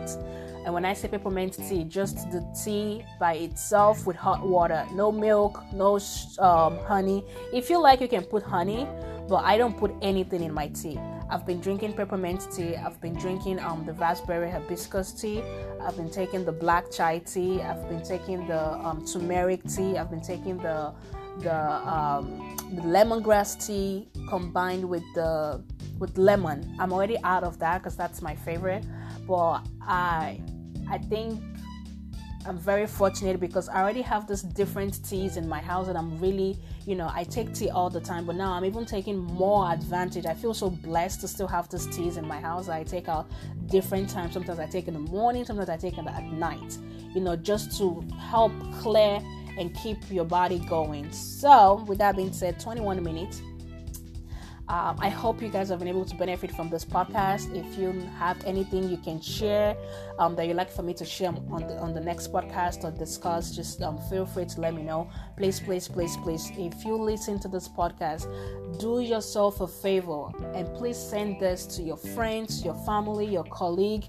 And 0.64 0.72
when 0.72 0.86
I 0.86 0.94
say 0.94 1.08
peppermint 1.08 1.58
tea, 1.68 1.84
just 1.84 2.30
the 2.30 2.42
tea 2.64 3.04
by 3.18 3.34
itself 3.34 4.06
with 4.06 4.16
hot 4.16 4.46
water, 4.46 4.86
no 4.94 5.12
milk, 5.12 5.62
no 5.74 6.00
um, 6.38 6.78
honey. 6.86 7.22
If 7.52 7.68
you 7.68 7.78
like, 7.78 8.00
you 8.00 8.08
can 8.08 8.24
put 8.24 8.42
honey, 8.42 8.88
but 9.28 9.44
I 9.44 9.58
don't 9.58 9.76
put 9.76 9.92
anything 10.00 10.42
in 10.42 10.54
my 10.54 10.68
tea. 10.68 10.98
I've 11.30 11.46
been 11.46 11.60
drinking 11.60 11.92
peppermint 11.92 12.48
tea. 12.52 12.74
I've 12.76 13.00
been 13.00 13.14
drinking 13.14 13.60
um, 13.60 13.86
the 13.86 13.92
raspberry 13.92 14.50
hibiscus 14.50 15.12
tea. 15.12 15.42
I've 15.80 15.96
been 15.96 16.10
taking 16.10 16.44
the 16.44 16.52
black 16.52 16.90
chai 16.90 17.18
tea. 17.18 17.62
I've 17.62 17.88
been 17.88 18.02
taking 18.02 18.48
the 18.48 18.72
um, 18.72 19.06
turmeric 19.06 19.62
tea. 19.64 19.96
I've 19.96 20.10
been 20.10 20.20
taking 20.20 20.58
the 20.58 20.92
the, 21.38 21.56
um, 21.88 22.56
the 22.74 22.82
lemongrass 22.82 23.64
tea 23.64 24.08
combined 24.28 24.84
with 24.84 25.04
the 25.14 25.62
with 25.98 26.18
lemon. 26.18 26.76
I'm 26.80 26.92
already 26.92 27.16
out 27.22 27.44
of 27.44 27.58
that 27.60 27.78
because 27.78 27.96
that's 27.96 28.20
my 28.20 28.34
favorite. 28.34 28.84
But 29.26 29.60
I 29.82 30.40
I 30.90 30.98
think 30.98 31.40
I'm 32.46 32.56
very 32.56 32.86
fortunate 32.86 33.38
because 33.38 33.68
I 33.68 33.82
already 33.82 34.00
have 34.00 34.26
this 34.26 34.40
different 34.40 35.04
teas 35.04 35.36
in 35.36 35.46
my 35.46 35.60
house 35.60 35.88
and 35.88 35.98
I'm 35.98 36.18
really, 36.18 36.58
you 36.86 36.94
know, 36.94 37.10
I 37.12 37.24
take 37.24 37.52
tea 37.52 37.68
all 37.68 37.90
the 37.90 38.00
time, 38.00 38.24
but 38.24 38.34
now 38.34 38.52
I'm 38.52 38.64
even 38.64 38.86
taking 38.86 39.18
more 39.18 39.70
advantage. 39.70 40.24
I 40.24 40.32
feel 40.32 40.54
so 40.54 40.70
blessed 40.70 41.20
to 41.20 41.28
still 41.28 41.46
have 41.48 41.68
these 41.68 41.86
teas 41.94 42.16
in 42.16 42.26
my 42.26 42.40
house. 42.40 42.70
I 42.70 42.82
take 42.82 43.08
out 43.08 43.30
different 43.66 44.08
times. 44.08 44.32
Sometimes 44.32 44.58
I 44.58 44.66
take 44.66 44.88
in 44.88 44.94
the 44.94 45.00
morning, 45.00 45.44
sometimes 45.44 45.68
I 45.68 45.76
take 45.76 45.98
at 45.98 46.24
night, 46.24 46.78
you 47.14 47.20
know, 47.20 47.36
just 47.36 47.76
to 47.78 48.02
help 48.18 48.52
clear 48.80 49.20
and 49.58 49.74
keep 49.74 49.98
your 50.10 50.24
body 50.24 50.60
going. 50.60 51.12
So, 51.12 51.84
with 51.86 51.98
that 51.98 52.16
being 52.16 52.32
said, 52.32 52.58
21 52.58 53.02
minutes. 53.02 53.42
Um, 54.70 54.96
I 55.00 55.08
hope 55.08 55.42
you 55.42 55.48
guys 55.48 55.68
have 55.70 55.80
been 55.80 55.88
able 55.88 56.04
to 56.04 56.14
benefit 56.14 56.52
from 56.52 56.70
this 56.70 56.84
podcast. 56.84 57.52
If 57.56 57.76
you 57.76 57.90
have 58.20 58.40
anything 58.44 58.88
you 58.88 58.98
can 58.98 59.20
share 59.20 59.76
um, 60.16 60.36
that 60.36 60.46
you'd 60.46 60.56
like 60.56 60.70
for 60.70 60.82
me 60.84 60.94
to 60.94 61.04
share 61.04 61.34
on 61.50 61.66
the 61.66 61.76
on 61.78 61.92
the 61.92 62.00
next 62.00 62.32
podcast 62.32 62.84
or 62.84 62.92
discuss, 62.92 63.50
just 63.50 63.82
um, 63.82 63.98
feel 64.08 64.24
free 64.24 64.44
to 64.44 64.60
let 64.60 64.72
me 64.72 64.84
know. 64.84 65.10
Please, 65.36 65.58
please, 65.58 65.88
please, 65.88 66.16
please. 66.18 66.52
If 66.56 66.84
you 66.84 66.94
listen 66.94 67.40
to 67.40 67.48
this 67.48 67.68
podcast, 67.68 68.30
do 68.78 69.00
yourself 69.00 69.60
a 69.60 69.66
favor 69.66 70.28
and 70.54 70.72
please 70.76 70.96
send 70.96 71.40
this 71.40 71.66
to 71.74 71.82
your 71.82 71.96
friends, 71.96 72.64
your 72.64 72.76
family, 72.86 73.26
your 73.26 73.44
colleague, 73.44 74.04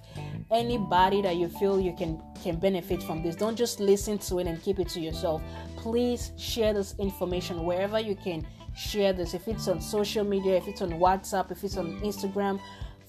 anybody 0.52 1.22
that 1.22 1.38
you 1.38 1.48
feel 1.48 1.80
you 1.80 1.94
can 1.94 2.22
can 2.44 2.58
benefit 2.58 3.02
from 3.04 3.22
this. 3.22 3.36
Don't 3.36 3.56
just 3.56 3.80
listen 3.80 4.18
to 4.20 4.40
it 4.40 4.48
and 4.48 4.62
keep 4.62 4.80
it 4.80 4.90
to 4.90 5.00
yourself. 5.00 5.42
Please 5.78 6.32
share 6.38 6.74
this 6.74 6.96
information 7.00 7.64
wherever 7.64 8.00
you 8.00 8.16
can 8.16 8.46
share 8.76 9.14
this. 9.14 9.34
If 9.34 9.48
it's 9.48 9.68
on 9.68 9.82
social 9.82 10.24
media, 10.24 10.58
if 10.58 10.68
it's 10.68 10.82
on 10.82 10.92
WhatsApp, 10.92 11.52
if 11.52 11.64
it's 11.64 11.78
on 11.78 12.00
Instagram, 12.02 12.60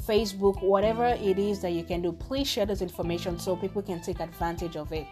Facebook, 0.07 0.63
whatever 0.63 1.07
it 1.07 1.39
is 1.39 1.61
that 1.61 1.73
you 1.73 1.85
can 1.85 2.03
do, 2.03 2.13
please 2.13 2.49
share 2.49 2.67
this 2.67 2.83
information 2.83 3.39
so 3.39 3.55
people 3.57 3.83
can 3.83 4.01
take 4.03 4.21
advantage 4.21 4.77
of 4.77 4.93
it. 4.93 5.07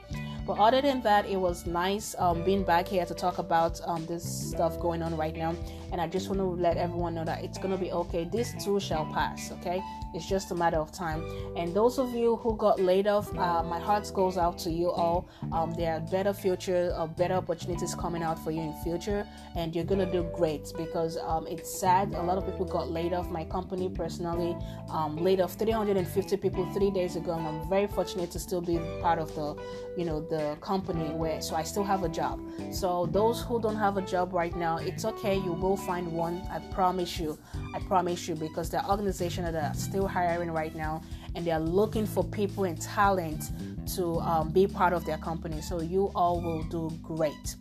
But 0.46 0.58
other 0.58 0.80
than 0.80 1.00
that, 1.02 1.26
it 1.26 1.36
was 1.36 1.66
nice 1.66 2.16
um, 2.18 2.44
being 2.44 2.64
back 2.64 2.88
here 2.88 3.06
to 3.06 3.14
talk 3.14 3.38
about 3.38 3.80
um, 3.86 4.04
this 4.06 4.50
stuff 4.50 4.80
going 4.80 5.02
on 5.02 5.16
right 5.16 5.36
now. 5.36 5.54
And 5.92 6.00
I 6.00 6.06
just 6.06 6.28
want 6.28 6.40
to 6.40 6.44
let 6.44 6.76
everyone 6.76 7.14
know 7.14 7.24
that 7.24 7.42
it's 7.44 7.58
going 7.58 7.70
to 7.70 7.78
be 7.78 7.92
okay. 7.92 8.24
This 8.24 8.54
too 8.62 8.80
shall 8.80 9.06
pass, 9.06 9.50
okay? 9.52 9.82
It's 10.12 10.26
just 10.26 10.50
a 10.50 10.54
matter 10.54 10.78
of 10.78 10.90
time. 10.92 11.24
And 11.56 11.74
those 11.74 11.98
of 11.98 12.14
you 12.14 12.36
who 12.36 12.56
got 12.56 12.80
laid 12.80 13.06
off, 13.06 13.32
uh, 13.36 13.62
my 13.62 13.78
heart 13.78 14.10
goes 14.14 14.36
out 14.36 14.58
to 14.60 14.70
you 14.70 14.90
all. 14.90 15.28
Um, 15.52 15.72
there 15.74 15.94
are 15.94 16.00
better 16.00 16.32
future, 16.32 16.92
uh, 16.96 17.06
better 17.06 17.34
opportunities 17.34 17.94
coming 17.94 18.22
out 18.22 18.38
for 18.42 18.50
you 18.50 18.60
in 18.60 18.74
future, 18.82 19.26
and 19.54 19.74
you're 19.74 19.84
gonna 19.84 20.10
do 20.10 20.28
great 20.34 20.72
because 20.76 21.16
um, 21.18 21.46
it's 21.46 21.80
sad. 21.80 22.12
A 22.14 22.22
lot 22.22 22.38
of 22.38 22.46
people 22.46 22.64
got 22.64 22.90
laid 22.90 23.12
off. 23.12 23.30
My 23.30 23.44
company 23.44 23.88
personally 23.88 24.56
um, 24.90 25.16
laid 25.16 25.40
off 25.40 25.54
350 25.54 26.36
people 26.38 26.66
three 26.72 26.90
days 26.90 27.16
ago, 27.16 27.32
and 27.32 27.46
I'm 27.46 27.68
very 27.68 27.86
fortunate 27.86 28.30
to 28.32 28.38
still 28.38 28.60
be 28.60 28.78
part 29.00 29.18
of 29.18 29.34
the, 29.34 29.56
you 29.96 30.04
know, 30.04 30.20
the 30.20 30.56
company 30.60 31.10
where 31.10 31.40
so 31.40 31.54
I 31.54 31.62
still 31.62 31.84
have 31.84 32.02
a 32.02 32.08
job. 32.08 32.40
So 32.72 33.06
those 33.06 33.42
who 33.42 33.60
don't 33.60 33.76
have 33.76 33.96
a 33.96 34.02
job 34.02 34.32
right 34.32 34.54
now, 34.56 34.78
it's 34.78 35.04
okay. 35.04 35.36
You 35.36 35.52
will 35.52 35.76
find 35.86 36.12
one. 36.12 36.42
I 36.50 36.58
promise 36.72 37.18
you. 37.18 37.38
I 37.74 37.80
promise 37.80 38.28
you 38.28 38.34
because 38.34 38.70
there 38.70 38.80
are 38.80 38.90
organizations 38.90 39.52
that 39.52 39.62
are 39.62 39.74
still 39.74 40.06
hiring 40.06 40.50
right 40.50 40.74
now 40.74 41.02
and 41.34 41.44
they 41.44 41.50
are 41.50 41.60
looking 41.60 42.06
for 42.06 42.24
people 42.24 42.64
and 42.64 42.80
talent 42.80 43.50
to 43.96 44.20
um, 44.20 44.50
be 44.50 44.66
part 44.66 44.92
of 44.92 45.04
their 45.04 45.18
company. 45.18 45.60
So 45.60 45.80
you 45.80 46.10
all 46.14 46.40
will 46.40 46.62
do 46.64 46.90
great. 47.02 47.56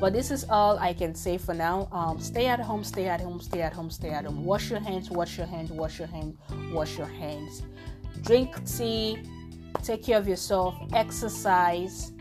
But 0.00 0.12
this 0.12 0.30
is 0.30 0.44
all 0.48 0.78
I 0.78 0.92
can 0.92 1.14
say 1.14 1.38
for 1.38 1.54
now. 1.54 1.88
Um, 1.92 2.20
stay 2.20 2.46
at 2.46 2.60
home, 2.60 2.84
stay 2.84 3.06
at 3.06 3.20
home, 3.20 3.40
stay 3.40 3.62
at 3.62 3.72
home, 3.72 3.90
stay 3.90 4.10
at 4.10 4.24
home. 4.24 4.44
Wash 4.44 4.70
your 4.70 4.80
hands, 4.80 5.10
wash 5.10 5.38
your 5.38 5.46
hands, 5.46 5.70
wash 5.70 5.98
your 5.98 6.08
hands, 6.08 6.36
wash 6.72 6.98
your 6.98 7.06
hands. 7.06 7.62
Drink 8.22 8.64
tea, 8.66 9.18
take 9.82 10.02
care 10.02 10.18
of 10.18 10.26
yourself, 10.26 10.74
exercise, 10.92 12.12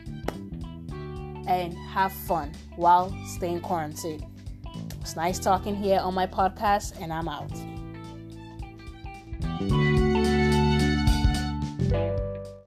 and 1.48 1.74
have 1.74 2.12
fun 2.12 2.52
while 2.76 3.14
staying 3.26 3.62
quarantined. 3.62 4.26
It's 5.04 5.18
nice 5.18 5.38
talking 5.38 5.76
here 5.76 6.00
on 6.00 6.14
my 6.14 6.26
podcast, 6.26 6.94
and 7.02 7.12
I'm 7.12 7.28
out. 7.28 7.52